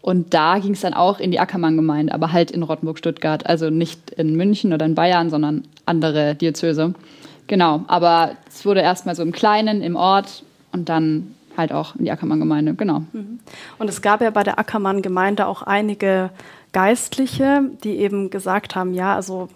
Und 0.06 0.34
da 0.34 0.60
ging 0.60 0.74
es 0.74 0.82
dann 0.82 0.94
auch 0.94 1.18
in 1.18 1.32
die 1.32 1.40
Ackermann-Gemeinde, 1.40 2.14
aber 2.14 2.30
halt 2.30 2.52
in 2.52 2.62
Rottenburg-Stuttgart. 2.62 3.44
Also 3.44 3.70
nicht 3.70 4.12
in 4.12 4.36
München 4.36 4.72
oder 4.72 4.86
in 4.86 4.94
Bayern, 4.94 5.30
sondern 5.30 5.64
andere 5.84 6.36
Diözese. 6.36 6.94
Genau, 7.48 7.84
aber 7.88 8.36
es 8.48 8.64
wurde 8.64 8.82
erstmal 8.82 9.16
so 9.16 9.24
im 9.24 9.32
Kleinen, 9.32 9.82
im 9.82 9.96
Ort 9.96 10.44
und 10.70 10.88
dann 10.88 11.34
halt 11.56 11.72
auch 11.72 11.96
in 11.96 12.04
die 12.04 12.12
Ackermann-Gemeinde, 12.12 12.74
genau. 12.74 13.02
Mhm. 13.12 13.40
Und 13.80 13.88
es 13.88 14.00
gab 14.00 14.20
ja 14.20 14.30
bei 14.30 14.44
der 14.44 14.60
Ackermann-Gemeinde 14.60 15.44
auch 15.44 15.62
einige 15.62 16.30
Geistliche, 16.70 17.62
die 17.82 17.96
eben 17.96 18.30
gesagt 18.30 18.76
haben, 18.76 18.94
ja, 18.94 19.16
also 19.16 19.48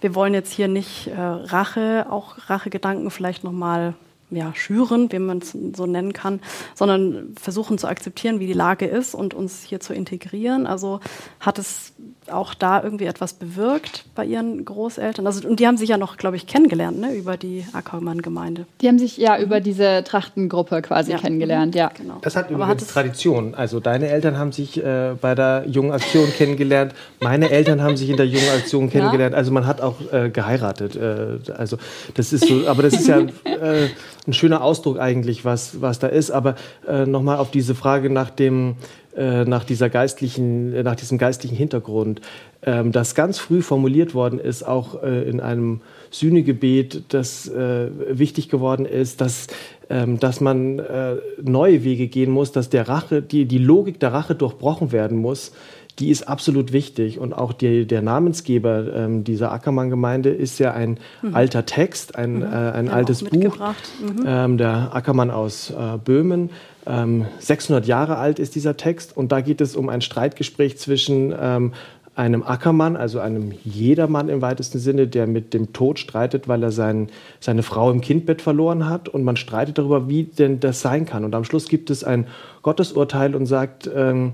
wir 0.00 0.14
wollen 0.14 0.32
jetzt 0.32 0.54
hier 0.54 0.68
nicht 0.68 1.08
äh, 1.08 1.20
Rache, 1.20 2.06
auch 2.08 2.48
Rachegedanken 2.48 3.10
vielleicht 3.10 3.44
nochmal 3.44 3.92
ja, 4.30 4.54
schüren, 4.54 5.10
wie 5.10 5.18
man 5.18 5.38
es 5.38 5.56
so 5.74 5.86
nennen 5.86 6.12
kann, 6.12 6.40
sondern 6.74 7.34
versuchen 7.40 7.78
zu 7.78 7.88
akzeptieren, 7.88 8.40
wie 8.40 8.46
die 8.46 8.52
Lage 8.52 8.86
ist 8.86 9.14
und 9.14 9.34
uns 9.34 9.62
hier 9.62 9.80
zu 9.80 9.94
integrieren. 9.94 10.66
Also 10.66 11.00
hat 11.40 11.58
es 11.58 11.92
auch 12.30 12.54
da 12.54 12.82
irgendwie 12.82 13.06
etwas 13.06 13.34
bewirkt 13.34 14.04
bei 14.14 14.24
ihren 14.24 14.64
Großeltern? 14.64 15.26
Also, 15.26 15.48
und 15.48 15.60
die 15.60 15.66
haben 15.66 15.76
sich 15.76 15.88
ja 15.90 15.98
noch, 15.98 16.16
glaube 16.16 16.36
ich, 16.36 16.46
kennengelernt, 16.46 16.98
ne, 16.98 17.12
über 17.14 17.36
die 17.36 17.64
Ackermann-Gemeinde. 17.72 18.66
Die 18.80 18.88
haben 18.88 18.98
sich 18.98 19.16
ja 19.16 19.38
über 19.38 19.60
diese 19.60 20.04
Trachtengruppe 20.04 20.82
quasi 20.82 21.12
ja. 21.12 21.18
kennengelernt, 21.18 21.74
ja. 21.74 21.90
Genau. 21.94 22.18
Das 22.22 22.36
hat 22.36 22.50
übrigens 22.50 22.82
hat 22.82 22.88
Tradition. 22.88 23.54
Also 23.54 23.80
deine 23.80 24.08
Eltern 24.08 24.38
haben 24.38 24.52
sich 24.52 24.82
äh, 24.82 25.14
bei 25.20 25.34
der 25.34 25.64
Jungen 25.66 25.92
Aktion 25.92 26.30
kennengelernt, 26.32 26.94
meine 27.20 27.50
Eltern 27.50 27.82
haben 27.82 27.96
sich 27.96 28.10
in 28.10 28.16
der 28.16 28.26
Jungen 28.26 28.48
Aktion 28.56 28.90
kennengelernt. 28.90 29.32
Ja. 29.32 29.38
Also 29.38 29.52
man 29.52 29.66
hat 29.66 29.80
auch 29.80 29.96
äh, 30.12 30.30
geheiratet. 30.30 30.96
Äh, 30.96 31.52
also 31.52 31.78
das 32.14 32.32
ist 32.32 32.46
so, 32.46 32.66
aber 32.66 32.82
das 32.82 32.94
ist 32.94 33.08
ja 33.08 33.18
äh, 33.18 33.88
ein 34.26 34.32
schöner 34.32 34.62
Ausdruck 34.62 34.98
eigentlich, 34.98 35.44
was, 35.44 35.80
was 35.80 35.98
da 35.98 36.06
ist. 36.06 36.30
Aber 36.30 36.54
äh, 36.86 37.06
nochmal 37.06 37.38
auf 37.38 37.50
diese 37.50 37.74
Frage 37.74 38.10
nach 38.10 38.30
dem 38.30 38.76
äh, 39.18 39.44
nach, 39.44 39.64
dieser 39.64 39.90
geistlichen, 39.90 40.72
äh, 40.72 40.82
nach 40.82 40.94
diesem 40.94 41.18
geistlichen 41.18 41.56
Hintergrund, 41.56 42.20
ähm, 42.62 42.92
das 42.92 43.14
ganz 43.14 43.38
früh 43.38 43.62
formuliert 43.62 44.14
worden 44.14 44.38
ist, 44.38 44.62
auch 44.62 45.02
äh, 45.02 45.28
in 45.28 45.40
einem 45.40 45.80
Sühnegebet, 46.10 47.02
das 47.08 47.48
äh, 47.48 47.88
wichtig 48.10 48.48
geworden 48.48 48.86
ist, 48.86 49.20
dass, 49.20 49.48
ähm, 49.90 50.20
dass 50.20 50.40
man 50.40 50.78
äh, 50.78 51.16
neue 51.42 51.82
Wege 51.82 52.06
gehen 52.06 52.30
muss, 52.30 52.52
dass 52.52 52.70
der 52.70 52.88
Rache, 52.88 53.20
die, 53.20 53.46
die 53.46 53.58
Logik 53.58 53.98
der 53.98 54.12
Rache 54.12 54.36
durchbrochen 54.36 54.92
werden 54.92 55.18
muss, 55.18 55.52
die 55.98 56.10
ist 56.10 56.28
absolut 56.28 56.72
wichtig. 56.72 57.18
Und 57.18 57.32
auch 57.32 57.52
die, 57.52 57.86
der 57.86 58.02
Namensgeber 58.02 58.94
ähm, 58.94 59.24
dieser 59.24 59.52
Ackermann-Gemeinde 59.52 60.30
ist 60.30 60.58
ja 60.58 60.72
ein 60.72 60.98
mhm. 61.22 61.34
alter 61.34 61.66
Text, 61.66 62.14
ein, 62.14 62.36
mhm. 62.36 62.42
äh, 62.42 62.46
ein 62.46 62.88
altes 62.88 63.24
Buch. 63.24 63.58
Mhm. 63.58 64.24
Ähm, 64.26 64.58
der 64.58 64.94
Ackermann 64.94 65.30
aus 65.30 65.70
äh, 65.70 65.98
Böhmen. 66.02 66.50
Ähm, 66.88 67.26
600 67.38 67.86
Jahre 67.86 68.16
alt 68.16 68.38
ist 68.38 68.54
dieser 68.54 68.76
Text. 68.76 69.16
Und 69.16 69.30
da 69.30 69.40
geht 69.40 69.60
es 69.60 69.76
um 69.76 69.88
ein 69.88 70.00
Streitgespräch 70.00 70.78
zwischen 70.78 71.34
ähm, 71.38 71.72
einem 72.14 72.42
Ackermann, 72.42 72.96
also 72.96 73.20
einem 73.20 73.52
Jedermann 73.62 74.28
im 74.28 74.42
weitesten 74.42 74.80
Sinne, 74.80 75.06
der 75.06 75.28
mit 75.28 75.54
dem 75.54 75.72
Tod 75.72 76.00
streitet, 76.00 76.48
weil 76.48 76.62
er 76.64 76.72
sein, 76.72 77.10
seine 77.38 77.62
Frau 77.62 77.92
im 77.92 78.00
Kindbett 78.00 78.42
verloren 78.42 78.88
hat. 78.88 79.08
Und 79.08 79.22
man 79.22 79.36
streitet 79.36 79.78
darüber, 79.78 80.08
wie 80.08 80.24
denn 80.24 80.58
das 80.58 80.80
sein 80.80 81.06
kann. 81.06 81.24
Und 81.24 81.34
am 81.34 81.44
Schluss 81.44 81.68
gibt 81.68 81.90
es 81.90 82.02
ein 82.02 82.26
Gottesurteil 82.62 83.36
und 83.36 83.46
sagt, 83.46 83.88
ähm, 83.94 84.32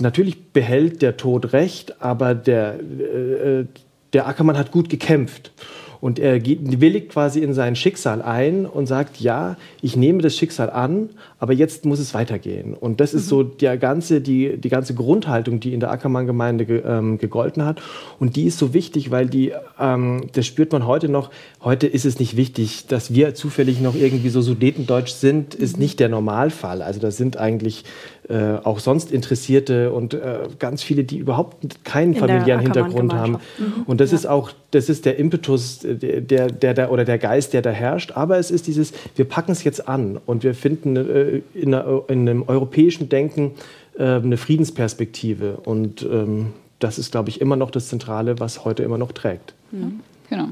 natürlich 0.00 0.52
behält 0.52 1.02
der 1.02 1.16
Tod 1.18 1.52
recht, 1.52 2.02
aber 2.02 2.34
der, 2.34 2.80
äh, 2.80 3.66
der 4.12 4.26
Ackermann 4.26 4.58
hat 4.58 4.72
gut 4.72 4.88
gekämpft. 4.88 5.52
Und 6.00 6.18
er 6.18 6.38
geht, 6.40 6.80
willigt 6.80 7.10
quasi 7.10 7.40
in 7.40 7.52
sein 7.52 7.76
Schicksal 7.76 8.22
ein 8.22 8.66
und 8.66 8.86
sagt, 8.86 9.20
ja, 9.20 9.56
ich 9.82 9.96
nehme 9.96 10.22
das 10.22 10.36
Schicksal 10.36 10.70
an, 10.70 11.10
aber 11.38 11.52
jetzt 11.52 11.84
muss 11.84 11.98
es 11.98 12.14
weitergehen. 12.14 12.74
Und 12.74 13.00
das 13.00 13.12
ist 13.12 13.26
mhm. 13.26 13.28
so 13.28 13.42
der 13.42 13.76
ganze, 13.76 14.20
die, 14.20 14.56
die 14.56 14.68
ganze 14.68 14.94
Grundhaltung, 14.94 15.60
die 15.60 15.74
in 15.74 15.80
der 15.80 15.90
Ackermann-Gemeinde 15.90 16.64
ge, 16.64 16.82
ähm, 16.86 17.18
gegolten 17.18 17.64
hat. 17.64 17.82
Und 18.18 18.36
die 18.36 18.44
ist 18.44 18.58
so 18.58 18.72
wichtig, 18.72 19.10
weil 19.10 19.28
die, 19.28 19.52
ähm, 19.78 20.26
das 20.32 20.46
spürt 20.46 20.72
man 20.72 20.86
heute 20.86 21.08
noch, 21.08 21.30
heute 21.62 21.86
ist 21.86 22.06
es 22.06 22.18
nicht 22.18 22.36
wichtig, 22.36 22.86
dass 22.86 23.12
wir 23.14 23.34
zufällig 23.34 23.80
noch 23.80 23.94
irgendwie 23.94 24.30
so 24.30 24.40
Sudetendeutsch 24.40 25.12
sind, 25.12 25.54
ist 25.54 25.76
mhm. 25.76 25.82
nicht 25.82 26.00
der 26.00 26.08
Normalfall. 26.08 26.82
Also 26.82 27.00
das 27.00 27.16
sind 27.16 27.36
eigentlich 27.36 27.84
äh, 28.30 28.58
auch 28.62 28.78
sonst 28.78 29.10
Interessierte 29.10 29.92
und 29.92 30.14
äh, 30.14 30.40
ganz 30.60 30.84
viele, 30.84 31.02
die 31.02 31.18
überhaupt 31.18 31.84
keinen 31.84 32.14
familiären 32.14 32.60
Hintergrund 32.60 33.12
haben. 33.12 33.38
Mhm. 33.58 33.82
Und 33.86 34.00
das 34.00 34.12
ja. 34.12 34.18
ist 34.18 34.26
auch, 34.26 34.52
das 34.70 34.88
ist 34.88 35.04
der 35.04 35.18
Impetus, 35.18 35.80
der, 35.82 36.20
der, 36.20 36.74
der, 36.74 36.92
oder 36.92 37.04
der 37.04 37.18
Geist, 37.18 37.54
der 37.54 37.62
da 37.62 37.70
herrscht, 37.70 38.12
aber 38.12 38.38
es 38.38 38.52
ist 38.52 38.68
dieses, 38.68 38.92
wir 39.16 39.24
packen 39.24 39.50
es 39.50 39.64
jetzt 39.64 39.88
an 39.88 40.20
und 40.26 40.44
wir 40.44 40.54
finden 40.54 40.96
äh, 40.96 41.40
in, 41.54 41.74
einer, 41.74 42.02
in, 42.06 42.28
einem 42.28 42.44
europäischen 42.46 43.08
Denken 43.08 43.52
äh, 43.98 44.04
eine 44.04 44.36
Friedensperspektive. 44.36 45.58
Und 45.64 46.02
ähm, 46.02 46.52
das 46.78 46.98
ist, 46.98 47.10
glaube 47.10 47.30
ich, 47.30 47.40
immer 47.40 47.56
noch 47.56 47.72
das 47.72 47.88
Zentrale, 47.88 48.38
was 48.38 48.64
heute 48.64 48.84
immer 48.84 48.98
noch 48.98 49.10
trägt. 49.10 49.54
Mhm. 49.72 50.00
Genau. 50.28 50.50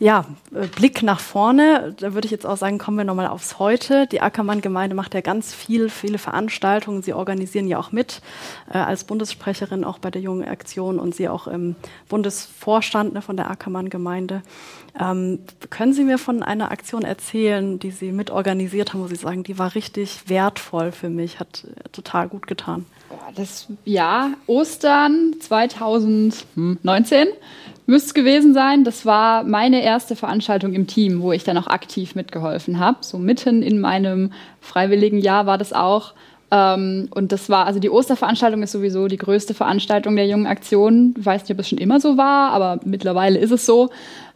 Ja, 0.00 0.26
äh, 0.54 0.68
Blick 0.68 1.02
nach 1.02 1.18
vorne, 1.18 1.94
da 1.98 2.14
würde 2.14 2.26
ich 2.26 2.30
jetzt 2.30 2.46
auch 2.46 2.56
sagen, 2.56 2.78
kommen 2.78 2.98
wir 2.98 3.04
nochmal 3.04 3.26
aufs 3.26 3.58
Heute. 3.58 4.06
Die 4.06 4.20
Ackermann-Gemeinde 4.20 4.94
macht 4.94 5.12
ja 5.14 5.20
ganz 5.20 5.52
viel, 5.52 5.90
viele 5.90 6.18
Veranstaltungen. 6.18 7.02
Sie 7.02 7.12
organisieren 7.12 7.66
ja 7.66 7.78
auch 7.78 7.90
mit 7.90 8.22
äh, 8.72 8.78
als 8.78 9.02
Bundessprecherin 9.04 9.82
auch 9.82 9.98
bei 9.98 10.12
der 10.12 10.22
Jungen 10.22 10.46
Aktion 10.46 11.00
und 11.00 11.16
Sie 11.16 11.28
auch 11.28 11.48
im 11.48 11.74
Bundesvorstand 12.08 13.12
ne, 13.12 13.22
von 13.22 13.36
der 13.36 13.50
Ackermann-Gemeinde. 13.50 14.42
Ähm, 15.00 15.40
können 15.68 15.92
Sie 15.92 16.04
mir 16.04 16.18
von 16.18 16.44
einer 16.44 16.70
Aktion 16.70 17.02
erzählen, 17.02 17.80
die 17.80 17.90
Sie 17.90 18.12
mitorganisiert 18.12 18.92
haben, 18.92 19.02
wo 19.02 19.08
Sie 19.08 19.16
sagen, 19.16 19.42
die 19.42 19.58
war 19.58 19.74
richtig 19.74 20.28
wertvoll 20.28 20.92
für 20.92 21.10
mich, 21.10 21.40
hat 21.40 21.66
total 21.90 22.28
gut 22.28 22.46
getan? 22.46 22.86
Das 23.34 23.68
Jahr 23.84 24.30
Ostern 24.46 25.34
2019 25.40 27.28
müsste 27.86 28.08
es 28.08 28.14
gewesen 28.14 28.54
sein. 28.54 28.84
Das 28.84 29.06
war 29.06 29.44
meine 29.44 29.82
erste 29.82 30.16
Veranstaltung 30.16 30.72
im 30.74 30.86
Team, 30.86 31.22
wo 31.22 31.32
ich 31.32 31.44
dann 31.44 31.56
auch 31.56 31.68
aktiv 31.68 32.14
mitgeholfen 32.14 32.78
habe. 32.78 32.98
So 33.00 33.18
mitten 33.18 33.62
in 33.62 33.80
meinem 33.80 34.32
freiwilligen 34.60 35.18
Jahr 35.18 35.46
war 35.46 35.58
das 35.58 35.72
auch. 35.72 36.12
Ähm, 36.50 37.08
und 37.10 37.32
das 37.32 37.48
war, 37.50 37.66
also 37.66 37.78
die 37.78 37.90
Osterveranstaltung 37.90 38.62
ist 38.62 38.72
sowieso 38.72 39.08
die 39.08 39.18
größte 39.18 39.54
Veranstaltung 39.54 40.16
der 40.16 40.26
jungen 40.26 40.46
Aktion. 40.46 41.14
Ich 41.18 41.26
weiß 41.26 41.42
nicht, 41.42 41.52
ob 41.52 41.58
es 41.58 41.68
schon 41.68 41.78
immer 41.78 42.00
so 42.00 42.16
war, 42.16 42.52
aber 42.52 42.80
mittlerweile 42.84 43.38
ist 43.38 43.50
es 43.50 43.66
so. 43.66 43.90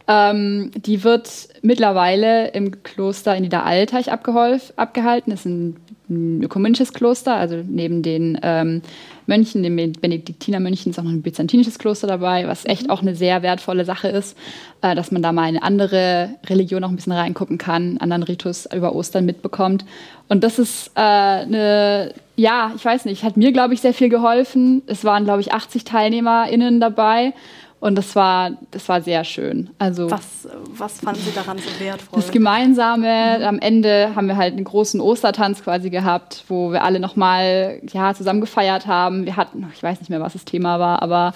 Ähm, 0.07 0.71
die 0.75 1.03
wird 1.03 1.29
mittlerweile 1.61 2.49
im 2.49 2.83
Kloster 2.83 3.35
in 3.35 3.43
Niederalteich 3.43 4.11
abgehalten. 4.11 5.31
Das 5.31 5.41
ist 5.41 5.45
ein, 5.45 5.77
ein 6.09 6.43
ökumenisches 6.43 6.93
Kloster, 6.93 7.35
also 7.35 7.63
neben 7.65 8.01
den 8.01 8.37
ähm, 8.43 8.81
Mönchen, 9.25 9.63
den 9.63 9.93
Benediktinermönchen 9.93 10.91
ist 10.91 10.99
auch 10.99 11.03
noch 11.03 11.11
ein 11.11 11.21
byzantinisches 11.21 11.79
Kloster 11.79 12.07
dabei, 12.07 12.47
was 12.47 12.65
echt 12.65 12.83
mhm. 12.83 12.89
auch 12.89 13.01
eine 13.01 13.15
sehr 13.15 13.41
wertvolle 13.41 13.85
Sache 13.85 14.09
ist, 14.09 14.37
äh, 14.81 14.95
dass 14.95 15.11
man 15.11 15.21
da 15.21 15.31
mal 15.31 15.43
eine 15.43 15.63
andere 15.63 16.31
Religion 16.47 16.83
auch 16.83 16.89
ein 16.89 16.95
bisschen 16.97 17.13
reingucken 17.13 17.57
kann, 17.57 17.97
anderen 17.99 18.23
Ritus 18.23 18.67
über 18.73 18.93
Ostern 18.93 19.25
mitbekommt. 19.25 19.85
Und 20.27 20.43
das 20.43 20.59
ist 20.59 20.91
äh, 20.95 20.99
eine, 20.99 22.13
ja, 22.35 22.73
ich 22.75 22.83
weiß 22.83 23.05
nicht, 23.05 23.23
hat 23.23 23.37
mir, 23.37 23.53
glaube 23.53 23.73
ich, 23.73 23.81
sehr 23.81 23.93
viel 23.93 24.09
geholfen. 24.09 24.81
Es 24.87 25.05
waren, 25.05 25.23
glaube 25.23 25.41
ich, 25.41 25.53
80 25.53 25.85
TeilnehmerInnen 25.85 26.79
dabei. 26.79 27.33
Und 27.83 27.95
das 27.95 28.15
war, 28.15 28.51
das 28.71 28.87
war 28.87 29.01
sehr 29.01 29.25
schön. 29.25 29.69
Also 29.77 30.09
was, 30.09 30.47
was 30.69 31.01
fanden 31.01 31.19
Sie 31.19 31.33
daran 31.35 31.57
so 31.57 31.69
wertvoll? 31.81 32.17
Das 32.17 32.31
Gemeinsame. 32.31 33.39
Mhm. 33.39 33.43
Am 33.43 33.59
Ende 33.59 34.15
haben 34.15 34.29
wir 34.29 34.37
halt 34.37 34.53
einen 34.53 34.63
großen 34.63 35.01
Ostertanz 35.01 35.61
quasi 35.61 35.89
gehabt, 35.89 36.45
wo 36.47 36.71
wir 36.71 36.85
alle 36.85 37.01
nochmal 37.01 37.81
ja, 37.91 38.13
zusammen 38.13 38.39
gefeiert 38.39 38.87
haben. 38.87 39.25
Wir 39.25 39.35
hatten, 39.35 39.69
ich 39.75 39.83
weiß 39.83 39.99
nicht 39.99 40.07
mehr, 40.07 40.21
was 40.21 40.31
das 40.31 40.45
Thema 40.45 40.79
war, 40.79 41.01
aber 41.01 41.33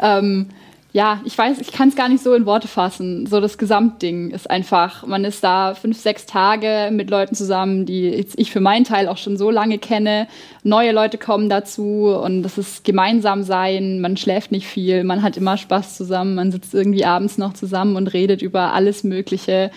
ähm, 0.00 0.48
ja, 0.92 1.20
ich 1.24 1.38
weiß, 1.38 1.60
ich 1.60 1.70
kann 1.70 1.88
es 1.88 1.94
gar 1.94 2.08
nicht 2.08 2.22
so 2.22 2.34
in 2.34 2.46
Worte 2.46 2.66
fassen. 2.66 3.26
So 3.26 3.40
das 3.40 3.58
Gesamtding 3.58 4.30
ist 4.30 4.50
einfach, 4.50 5.06
man 5.06 5.24
ist 5.24 5.44
da 5.44 5.74
fünf, 5.74 5.96
sechs 6.00 6.26
Tage 6.26 6.90
mit 6.92 7.10
Leuten 7.10 7.36
zusammen, 7.36 7.86
die 7.86 8.08
ich 8.08 8.50
für 8.50 8.60
meinen 8.60 8.84
Teil 8.84 9.06
auch 9.06 9.16
schon 9.16 9.36
so 9.36 9.50
lange 9.50 9.78
kenne. 9.78 10.26
Neue 10.64 10.90
Leute 10.90 11.16
kommen 11.16 11.48
dazu 11.48 12.08
und 12.08 12.42
das 12.42 12.58
ist 12.58 12.82
gemeinsam 12.82 13.44
sein. 13.44 14.00
Man 14.00 14.16
schläft 14.16 14.50
nicht 14.50 14.66
viel, 14.66 15.04
man 15.04 15.22
hat 15.22 15.36
immer 15.36 15.56
Spaß 15.56 15.96
zusammen, 15.96 16.34
man 16.34 16.50
sitzt 16.50 16.74
irgendwie 16.74 17.04
abends 17.04 17.38
noch 17.38 17.52
zusammen 17.52 17.94
und 17.94 18.08
redet 18.08 18.42
über 18.42 18.72
alles 18.72 19.04
Mögliche. 19.04 19.70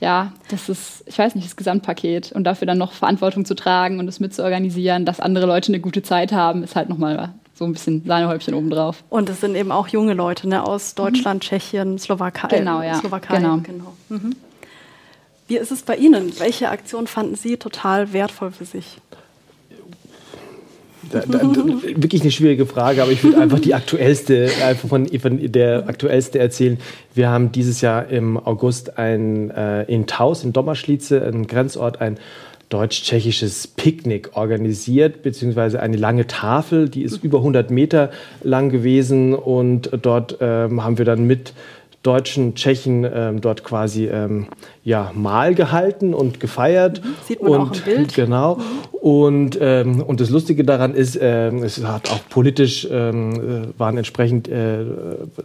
Ja, 0.00 0.32
das 0.50 0.68
ist, 0.68 1.04
ich 1.06 1.16
weiß 1.16 1.36
nicht, 1.36 1.46
das 1.46 1.56
Gesamtpaket 1.56 2.32
und 2.32 2.44
dafür 2.44 2.66
dann 2.66 2.76
noch 2.76 2.92
Verantwortung 2.92 3.44
zu 3.44 3.54
tragen 3.54 4.00
und 4.00 4.08
es 4.08 4.20
mit 4.20 4.34
zu 4.34 4.42
organisieren, 4.42 5.04
dass 5.04 5.20
andere 5.20 5.46
Leute 5.46 5.68
eine 5.68 5.80
gute 5.80 6.02
Zeit 6.02 6.32
haben, 6.32 6.64
ist 6.64 6.74
halt 6.74 6.88
nochmal 6.88 7.32
so 7.56 7.64
ein 7.64 7.72
bisschen 7.72 8.04
Sahnehäubchen 8.04 8.54
obendrauf. 8.54 9.02
Und 9.08 9.30
es 9.30 9.40
sind 9.40 9.56
eben 9.56 9.72
auch 9.72 9.88
junge 9.88 10.12
Leute 10.12 10.48
ne, 10.48 10.64
aus. 10.64 10.94
Deutschland, 10.94 11.42
mhm. 11.42 11.48
Tschechien, 11.48 11.98
Slowakei. 11.98 12.58
Genau, 12.58 12.82
ja. 12.82 12.96
Slowakei, 12.96 13.38
genau. 13.38 13.58
genau. 13.58 13.96
Mhm. 14.10 14.36
Wie 15.48 15.56
ist 15.56 15.70
es 15.70 15.82
bei 15.82 15.96
Ihnen? 15.96 16.38
Welche 16.38 16.68
Aktion 16.68 17.06
fanden 17.06 17.34
Sie 17.36 17.56
total 17.56 18.12
wertvoll 18.12 18.50
für 18.50 18.64
sich? 18.64 18.98
Da, 21.10 21.20
da, 21.20 21.40
wirklich 21.40 22.22
eine 22.22 22.32
schwierige 22.32 22.66
Frage, 22.66 23.00
aber 23.00 23.12
ich 23.12 23.22
würde 23.22 23.38
einfach 23.38 23.60
die 23.60 23.74
aktuellste, 23.74 24.50
einfach 24.64 24.88
von, 24.88 25.06
von, 25.06 25.52
der 25.52 25.88
aktuellste 25.88 26.40
erzählen. 26.40 26.78
Wir 27.14 27.30
haben 27.30 27.52
dieses 27.52 27.80
Jahr 27.80 28.08
im 28.08 28.36
August 28.36 28.98
ein, 28.98 29.50
äh, 29.50 29.84
in 29.84 30.08
Taus, 30.08 30.42
in 30.42 30.52
Dommerschlietze, 30.52 31.24
ein 31.24 31.46
Grenzort, 31.46 32.00
ein 32.00 32.18
deutsch-tschechisches 32.68 33.68
Picknick 33.68 34.36
organisiert, 34.36 35.22
beziehungsweise 35.22 35.80
eine 35.80 35.96
lange 35.96 36.26
Tafel, 36.26 36.88
die 36.88 37.02
ist 37.02 37.22
über 37.22 37.38
100 37.38 37.70
Meter 37.70 38.10
lang 38.42 38.70
gewesen 38.70 39.34
und 39.34 39.90
dort 40.02 40.38
ähm, 40.40 40.82
haben 40.82 40.98
wir 40.98 41.04
dann 41.04 41.26
mit 41.26 41.52
Deutschen, 42.06 42.54
Tschechen 42.54 43.06
ähm, 43.12 43.40
dort 43.40 43.64
quasi 43.64 44.06
ähm, 44.06 44.46
ja, 44.84 45.10
Mahl 45.14 45.54
gehalten 45.54 46.14
und 46.14 46.38
gefeiert. 46.38 47.02
Mhm. 47.04 47.14
Sieht 47.26 47.42
man 47.42 47.52
und, 47.52 47.60
auch 47.60 47.74
im 47.74 47.82
Bild. 47.82 48.14
Genau. 48.14 48.60
Und, 48.92 49.58
ähm, 49.60 50.00
und 50.02 50.20
das 50.20 50.30
Lustige 50.30 50.64
daran 50.64 50.94
ist, 50.94 51.18
ähm, 51.20 51.62
es 51.62 51.84
hat 51.84 52.10
auch 52.10 52.20
politisch 52.28 52.88
ähm, 52.90 53.34
äh, 53.34 53.68
waren 53.78 53.98
entsprechend 53.98 54.48
äh, 54.48 54.84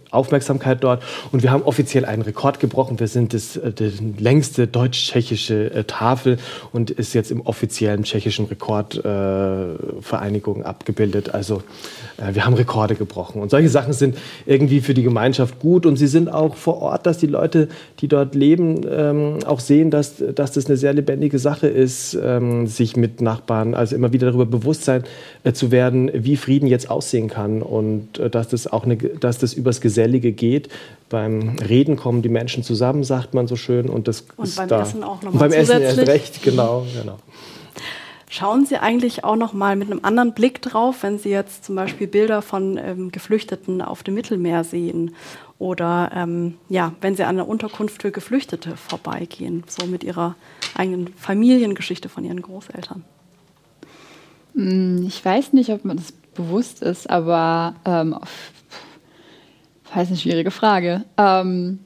Aufmerksamkeit 0.09 0.83
dort. 0.83 1.03
Und 1.31 1.43
wir 1.43 1.51
haben 1.51 1.61
offiziell 1.63 2.05
einen 2.05 2.23
Rekord 2.23 2.59
gebrochen. 2.59 2.99
Wir 2.99 3.07
sind 3.07 3.33
das, 3.33 3.55
äh, 3.57 3.71
die 3.71 3.91
längste 4.17 4.67
deutsch-tschechische 4.67 5.73
äh, 5.73 5.83
Tafel 5.83 6.37
und 6.71 6.89
ist 6.89 7.13
jetzt 7.13 7.29
im 7.31 7.41
offiziellen 7.41 8.03
tschechischen 8.03 8.45
Rekordvereinigung 8.45 10.61
äh, 10.61 10.65
abgebildet. 10.65 11.33
Also 11.33 11.61
äh, 12.17 12.33
wir 12.33 12.45
haben 12.45 12.53
Rekorde 12.53 12.95
gebrochen. 12.95 13.41
Und 13.41 13.51
solche 13.51 13.69
Sachen 13.69 13.93
sind 13.93 14.17
irgendwie 14.45 14.81
für 14.81 14.93
die 14.93 15.03
Gemeinschaft 15.03 15.59
gut 15.59 15.85
und 15.85 15.97
sie 15.97 16.07
sind 16.07 16.31
auch 16.31 16.50
vor 16.55 16.81
Ort, 16.81 17.05
dass 17.05 17.17
die 17.17 17.27
Leute, 17.27 17.67
die 17.99 18.07
dort 18.07 18.35
leben, 18.35 18.81
ähm, 18.89 19.39
auch 19.45 19.59
sehen, 19.59 19.91
dass, 19.91 20.15
dass 20.35 20.51
das 20.51 20.65
eine 20.65 20.77
sehr 20.77 20.93
lebendige 20.93 21.39
Sache 21.39 21.67
ist, 21.67 22.17
ähm, 22.21 22.67
sich 22.67 22.95
mit 22.95 23.21
Nachbarn, 23.21 23.73
also 23.73 23.95
immer 23.95 24.13
wieder 24.13 24.27
darüber 24.27 24.45
bewusst 24.45 24.85
sein 24.85 25.03
äh, 25.43 25.53
zu 25.53 25.71
werden, 25.71 26.11
wie 26.13 26.37
Frieden 26.37 26.67
jetzt 26.67 26.89
aussehen 26.89 27.29
kann 27.29 27.61
und 27.61 28.19
äh, 28.19 28.29
dass 28.29 28.49
das 28.49 28.71
auch 28.71 28.85
eine, 28.85 28.97
dass 28.97 29.37
das 29.37 29.53
übers 29.53 29.81
Gesellige 29.81 30.31
geht. 30.31 30.69
Beim 31.09 31.57
Reden 31.67 31.97
kommen 31.97 32.21
die 32.21 32.29
Menschen 32.29 32.63
zusammen, 32.63 33.03
sagt 33.03 33.33
man 33.33 33.47
so 33.47 33.55
schön, 33.55 33.89
und 33.89 34.07
das 34.07 34.25
und 34.37 34.45
ist 34.45 34.57
beim 34.57 34.69
da. 34.69 34.81
Essen 34.81 35.03
auch 35.03 35.21
nochmal 35.21 35.49
Beim 35.49 35.59
Essen 35.59 35.81
erst 35.81 36.07
recht, 36.07 36.41
genau, 36.43 36.85
genau. 36.99 37.17
Schauen 38.33 38.65
Sie 38.65 38.77
eigentlich 38.77 39.25
auch 39.25 39.35
noch 39.35 39.51
mal 39.51 39.75
mit 39.75 39.91
einem 39.91 40.05
anderen 40.05 40.33
Blick 40.33 40.61
drauf, 40.61 41.03
wenn 41.03 41.19
Sie 41.19 41.27
jetzt 41.27 41.65
zum 41.65 41.75
Beispiel 41.75 42.07
Bilder 42.07 42.41
von 42.41 42.77
ähm, 42.77 43.11
Geflüchteten 43.11 43.81
auf 43.81 44.03
dem 44.03 44.13
Mittelmeer 44.13 44.63
sehen 44.63 45.13
oder 45.59 46.11
ähm, 46.15 46.57
ja, 46.69 46.93
wenn 47.01 47.13
Sie 47.13 47.25
an 47.25 47.35
der 47.35 47.49
Unterkunft 47.49 48.01
für 48.01 48.09
Geflüchtete 48.09 48.77
vorbeigehen, 48.77 49.65
so 49.67 49.85
mit 49.85 50.05
Ihrer 50.05 50.35
eigenen 50.75 51.09
Familiengeschichte 51.09 52.07
von 52.07 52.23
Ihren 52.23 52.41
Großeltern? 52.41 53.03
Hm, 54.55 55.03
ich 55.05 55.25
weiß 55.25 55.51
nicht, 55.51 55.69
ob 55.71 55.83
man 55.83 55.97
das 55.97 56.13
bewusst 56.13 56.81
ist, 56.81 57.09
aber 57.09 57.75
ähm, 57.83 58.17
weiß 59.93 60.07
eine 60.07 60.15
schwierige 60.15 60.51
Frage. 60.51 61.03
Ähm, 61.17 61.79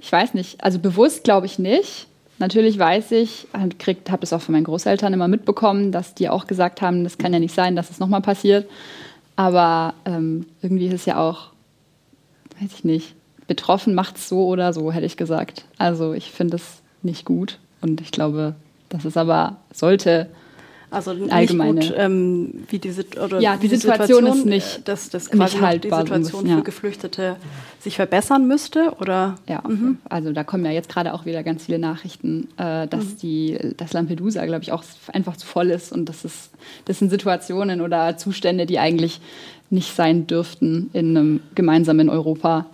ich 0.00 0.10
weiß 0.10 0.34
nicht, 0.34 0.64
also 0.64 0.80
bewusst 0.80 1.22
glaube 1.22 1.46
ich 1.46 1.60
nicht. 1.60 2.08
Natürlich 2.42 2.76
weiß 2.76 3.12
ich, 3.12 3.46
habe 3.54 4.18
das 4.18 4.32
auch 4.32 4.40
von 4.40 4.54
meinen 4.54 4.64
Großeltern 4.64 5.12
immer 5.12 5.28
mitbekommen, 5.28 5.92
dass 5.92 6.16
die 6.16 6.28
auch 6.28 6.48
gesagt 6.48 6.82
haben, 6.82 7.04
das 7.04 7.16
kann 7.16 7.32
ja 7.32 7.38
nicht 7.38 7.54
sein, 7.54 7.76
dass 7.76 7.88
es 7.88 8.00
nochmal 8.00 8.20
passiert. 8.20 8.68
Aber 9.36 9.94
ähm, 10.06 10.46
irgendwie 10.60 10.88
ist 10.88 10.94
es 10.94 11.06
ja 11.06 11.20
auch, 11.20 11.50
weiß 12.60 12.72
ich 12.74 12.82
nicht, 12.82 13.14
betroffen 13.46 13.94
macht 13.94 14.16
es 14.16 14.28
so 14.28 14.44
oder 14.48 14.72
so, 14.72 14.90
hätte 14.90 15.06
ich 15.06 15.16
gesagt. 15.16 15.66
Also 15.78 16.14
ich 16.14 16.32
finde 16.32 16.56
es 16.56 16.82
nicht 17.02 17.24
gut 17.24 17.60
und 17.80 18.00
ich 18.00 18.10
glaube, 18.10 18.56
dass 18.88 19.04
es 19.04 19.16
aber 19.16 19.58
sollte 19.72 20.28
also 20.92 21.14
nicht 21.14 21.32
allgemeine. 21.32 21.80
gut, 21.80 21.94
ähm, 21.96 22.64
wie 22.68 22.78
die, 22.78 22.92
oder 23.22 23.40
ja, 23.40 23.56
die, 23.56 23.68
die 23.68 23.76
Situation, 23.76 24.24
Situation, 24.24 24.38
ist 24.38 24.46
nicht, 24.46 24.78
äh, 24.78 24.82
dass, 24.84 25.10
dass 25.10 25.30
quasi 25.30 25.56
nicht 25.56 25.64
haltbar, 25.64 26.04
die 26.04 26.08
Situation 26.08 26.46
ja. 26.46 26.56
für 26.56 26.62
Geflüchtete 26.62 27.36
sich 27.80 27.96
verbessern 27.96 28.46
müsste, 28.46 28.94
oder? 29.00 29.36
Ja, 29.48 29.62
mhm. 29.66 29.98
also 30.08 30.32
da 30.32 30.44
kommen 30.44 30.64
ja 30.64 30.70
jetzt 30.70 30.88
gerade 30.88 31.14
auch 31.14 31.24
wieder 31.24 31.42
ganz 31.42 31.64
viele 31.64 31.78
Nachrichten, 31.78 32.48
äh, 32.56 32.86
dass 32.86 33.04
mhm. 33.04 33.18
die, 33.22 33.58
dass 33.76 33.92
Lampedusa, 33.92 34.44
glaube 34.46 34.62
ich, 34.62 34.72
auch 34.72 34.84
einfach 35.12 35.36
zu 35.36 35.46
voll 35.46 35.70
ist 35.70 35.92
und 35.92 36.08
das 36.08 36.24
ist, 36.24 36.50
das 36.84 36.98
sind 36.98 37.10
Situationen 37.10 37.80
oder 37.80 38.16
Zustände, 38.16 38.66
die 38.66 38.78
eigentlich 38.78 39.20
nicht 39.70 39.96
sein 39.96 40.26
dürften 40.26 40.90
in 40.92 41.16
einem 41.16 41.40
gemeinsamen 41.54 42.10
Europa. 42.10 42.66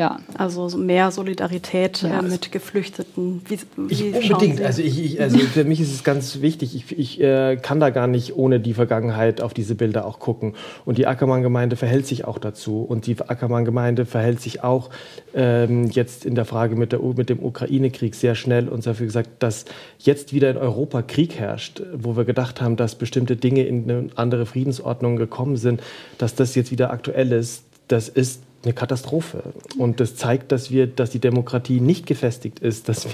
Ja. 0.00 0.18
Also 0.32 0.78
mehr 0.78 1.10
Solidarität 1.10 2.00
ja. 2.00 2.20
äh, 2.20 2.22
mit 2.22 2.50
Geflüchteten. 2.50 3.42
Wie, 3.46 3.58
wie 3.76 3.92
ich, 3.92 4.32
unbedingt. 4.32 4.62
Also, 4.62 4.80
ich, 4.80 5.04
ich, 5.04 5.20
also 5.20 5.38
für 5.38 5.64
mich 5.64 5.78
ist 5.78 5.92
es 5.92 6.04
ganz 6.04 6.40
wichtig. 6.40 6.74
Ich, 6.74 6.98
ich 6.98 7.20
äh, 7.20 7.58
kann 7.58 7.80
da 7.80 7.90
gar 7.90 8.06
nicht 8.06 8.34
ohne 8.34 8.60
die 8.60 8.72
Vergangenheit 8.72 9.42
auf 9.42 9.52
diese 9.52 9.74
Bilder 9.74 10.06
auch 10.06 10.18
gucken. 10.18 10.54
Und 10.86 10.96
die 10.96 11.06
Ackermann-Gemeinde 11.06 11.76
verhält 11.76 12.06
sich 12.06 12.24
auch 12.24 12.38
dazu. 12.38 12.80
Und 12.80 13.06
die 13.06 13.20
Ackermann-Gemeinde 13.20 14.06
verhält 14.06 14.40
sich 14.40 14.64
auch 14.64 14.88
ähm, 15.34 15.90
jetzt 15.90 16.24
in 16.24 16.34
der 16.34 16.46
Frage 16.46 16.76
mit, 16.76 16.92
der, 16.92 17.00
mit 17.00 17.28
dem 17.28 17.44
Ukraine-Krieg 17.44 18.14
sehr 18.14 18.34
schnell 18.34 18.70
und 18.70 18.86
dafür 18.86 19.04
gesagt, 19.04 19.28
dass 19.40 19.66
jetzt 19.98 20.32
wieder 20.32 20.48
in 20.48 20.56
Europa 20.56 21.02
Krieg 21.02 21.34
herrscht, 21.34 21.82
wo 21.92 22.16
wir 22.16 22.24
gedacht 22.24 22.62
haben, 22.62 22.76
dass 22.76 22.94
bestimmte 22.94 23.36
Dinge 23.36 23.66
in 23.66 23.82
eine 23.84 24.08
andere 24.14 24.46
Friedensordnung 24.46 25.16
gekommen 25.16 25.58
sind, 25.58 25.82
dass 26.16 26.34
das 26.34 26.54
jetzt 26.54 26.70
wieder 26.70 26.90
aktuell 26.90 27.32
ist. 27.32 27.64
Das 27.88 28.08
ist 28.08 28.40
eine 28.62 28.74
Katastrophe. 28.74 29.42
Und 29.78 30.00
das 30.00 30.16
zeigt, 30.16 30.52
dass 30.52 30.70
wir, 30.70 30.86
dass 30.86 31.10
die 31.10 31.18
Demokratie 31.18 31.80
nicht 31.80 32.06
gefestigt 32.06 32.58
ist, 32.58 32.88
dass 32.88 33.06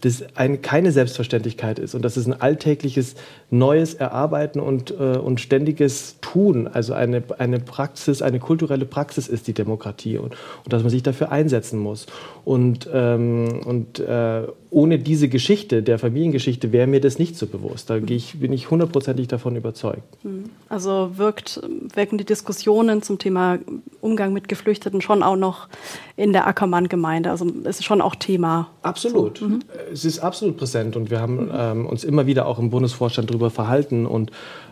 das 0.00 0.24
ein, 0.34 0.62
keine 0.62 0.92
Selbstverständlichkeit 0.92 1.78
ist 1.78 1.94
und 1.94 2.02
dass 2.02 2.16
es 2.16 2.26
ein 2.26 2.40
alltägliches 2.40 3.14
neues 3.50 3.94
Erarbeiten 3.94 4.60
und, 4.60 4.92
äh, 4.92 5.18
und 5.18 5.40
ständiges 5.40 6.16
Tun, 6.20 6.66
also 6.66 6.94
eine, 6.94 7.22
eine 7.38 7.60
Praxis, 7.60 8.22
eine 8.22 8.38
kulturelle 8.38 8.86
Praxis 8.86 9.28
ist 9.28 9.46
die 9.46 9.52
Demokratie 9.52 10.16
und, 10.18 10.34
und 10.64 10.72
dass 10.72 10.82
man 10.82 10.90
sich 10.90 11.02
dafür 11.02 11.30
einsetzen 11.30 11.78
muss. 11.78 12.06
Und, 12.44 12.88
ähm, 12.92 13.60
und 13.64 13.98
äh, 13.98 14.44
ohne 14.70 14.98
diese 14.98 15.28
Geschichte, 15.28 15.82
der 15.82 15.98
Familiengeschichte, 15.98 16.72
wäre 16.72 16.86
mir 16.86 17.00
das 17.00 17.18
nicht 17.18 17.36
so 17.36 17.46
bewusst. 17.46 17.90
Da 17.90 17.96
ich, 17.96 18.40
bin 18.40 18.52
ich 18.52 18.70
hundertprozentig 18.70 19.28
davon 19.28 19.56
überzeugt. 19.56 20.02
Hm. 20.22 20.44
Also 20.68 21.12
wirkt, 21.16 21.60
wirken 21.94 22.18
die 22.18 22.24
Diskussionen 22.24 23.02
zum 23.02 23.18
Thema 23.18 23.58
Umgang 24.00 24.32
mit 24.32 24.48
Geflüchteten 24.48 25.00
schon 25.00 25.22
auch 25.22 25.36
noch 25.36 25.68
in 26.16 26.32
der 26.32 26.46
Ackermann-Gemeinde. 26.46 27.30
Also 27.30 27.46
es 27.64 27.78
ist 27.78 27.84
schon 27.84 28.00
auch 28.00 28.14
Thema. 28.14 28.68
Absolut. 28.82 29.38
So. 29.38 29.48
Mhm. 29.48 29.60
Es 29.92 30.04
ist 30.04 30.18
absolut 30.18 30.56
präsent 30.56 30.96
und 30.96 31.10
wir 31.10 31.20
haben 31.20 31.50
ähm, 31.52 31.86
uns 31.86 32.04
immer 32.04 32.26
wieder 32.26 32.46
auch 32.46 32.58
im 32.58 32.70
Bundesvorstand 32.70 33.30
darüber 33.30 33.50
verhalten 33.50 34.06
und 34.06 34.30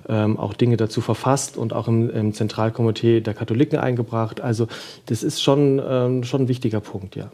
ähm, 0.09 0.39
auch 0.39 0.55
Dinge 0.55 0.77
dazu 0.77 1.01
verfasst 1.01 1.57
und 1.57 1.73
auch 1.73 1.89
im, 1.89 2.11
im, 2.11 2.35
Zentralkomitee 2.35 3.21
der 3.21 3.35
Katholiken 3.35 3.79
eingebracht. 3.79 4.41
Also 4.41 4.67
das 5.07 5.23
ist 5.23 5.43
schon, 5.43 5.81
ähm, 5.87 6.25
schon 6.25 6.43
ein 6.43 6.49
wichtiger 6.49 6.81
Punkt, 6.81 7.17
ja. 7.17 7.31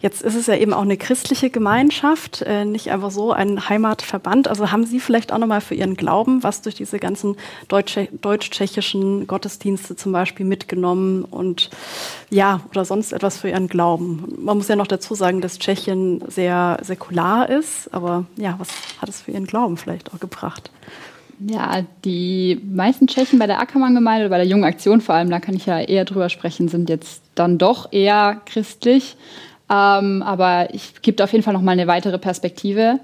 Jetzt 0.00 0.22
ist 0.22 0.34
es 0.34 0.46
ja 0.46 0.54
eben 0.56 0.72
auch 0.72 0.82
eine 0.82 0.96
christliche 0.96 1.50
Gemeinschaft, 1.50 2.42
äh, 2.42 2.64
nicht 2.64 2.90
einfach 2.90 3.10
so 3.10 3.32
ein 3.32 3.68
Heimatverband. 3.68 4.48
Also 4.48 4.70
haben 4.70 4.84
Sie 4.84 5.00
vielleicht 5.00 5.32
auch 5.32 5.38
nochmal 5.38 5.60
für 5.60 5.74
Ihren 5.74 5.96
Glauben 5.96 6.42
was 6.42 6.62
durch 6.62 6.74
diese 6.74 6.98
ganzen 6.98 7.36
deutsch-tschechischen 7.68 9.26
Gottesdienste 9.26 9.96
zum 9.96 10.12
Beispiel 10.12 10.44
mitgenommen 10.44 11.24
und 11.24 11.70
ja, 12.30 12.60
oder 12.70 12.84
sonst 12.84 13.12
etwas 13.12 13.38
für 13.38 13.48
Ihren 13.48 13.68
Glauben? 13.68 14.34
Man 14.38 14.58
muss 14.58 14.68
ja 14.68 14.76
noch 14.76 14.86
dazu 14.86 15.14
sagen, 15.14 15.40
dass 15.40 15.58
Tschechien 15.58 16.22
sehr 16.28 16.78
säkular 16.82 17.48
ist, 17.48 17.92
aber 17.94 18.26
ja, 18.36 18.56
was 18.58 18.68
hat 19.00 19.08
es 19.08 19.22
für 19.22 19.30
Ihren 19.30 19.46
Glauben 19.46 19.76
vielleicht 19.76 20.12
auch 20.12 20.20
gebracht? 20.20 20.70
Ja, 21.38 21.82
die 22.04 22.60
meisten 22.64 23.06
Tschechen 23.08 23.38
bei 23.38 23.46
der 23.46 23.60
Ackermann-Gemeinde, 23.60 24.30
bei 24.30 24.38
der 24.38 24.46
Jungen 24.46 24.64
Aktion 24.64 25.00
vor 25.00 25.14
allem, 25.14 25.28
da 25.28 25.38
kann 25.38 25.54
ich 25.54 25.66
ja 25.66 25.78
eher 25.78 26.06
drüber 26.06 26.30
sprechen, 26.30 26.68
sind 26.68 26.88
jetzt 26.88 27.22
dann 27.34 27.58
doch 27.58 27.92
eher 27.92 28.40
christlich. 28.46 29.16
Ähm, 29.68 30.22
aber 30.22 30.72
ich 30.74 31.02
gebe 31.02 31.22
auf 31.22 31.32
jeden 31.32 31.44
Fall 31.44 31.54
nochmal 31.54 31.72
eine 31.72 31.86
weitere 31.86 32.18
Perspektive. 32.18 33.00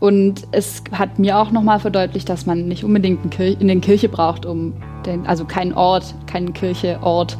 Und 0.00 0.46
es 0.50 0.82
hat 0.92 1.18
mir 1.18 1.38
auch 1.38 1.50
nochmal 1.50 1.78
verdeutlicht, 1.78 2.28
dass 2.28 2.46
man 2.46 2.66
nicht 2.66 2.84
unbedingt 2.84 3.38
in 3.38 3.68
den 3.68 3.80
Kirche 3.82 4.08
braucht, 4.08 4.46
um 4.46 4.72
den, 5.04 5.26
also 5.26 5.44
keinen 5.44 5.74
Ort, 5.74 6.14
keine 6.26 6.52
Kirche, 6.52 6.98
Ort, 7.02 7.36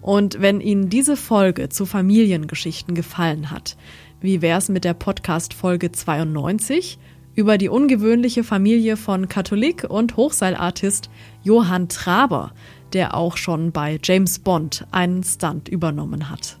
Und 0.00 0.40
wenn 0.40 0.60
Ihnen 0.60 0.88
diese 0.88 1.16
Folge 1.16 1.68
zu 1.68 1.86
Familiengeschichten 1.86 2.96
gefallen 2.96 3.52
hat, 3.52 3.76
wie 4.20 4.42
wär's 4.42 4.68
mit 4.68 4.82
der 4.82 4.94
Podcast-Folge 4.94 5.92
92? 5.92 6.98
über 7.36 7.58
die 7.58 7.68
ungewöhnliche 7.68 8.42
Familie 8.42 8.96
von 8.96 9.28
Katholik 9.28 9.86
und 9.88 10.16
Hochseilartist 10.16 11.10
Johann 11.44 11.88
Traber, 11.88 12.54
der 12.92 13.14
auch 13.14 13.36
schon 13.36 13.70
bei 13.70 14.00
James 14.02 14.40
Bond 14.40 14.84
einen 14.90 15.22
Stunt 15.22 15.68
übernommen 15.68 16.28
hat. 16.28 16.58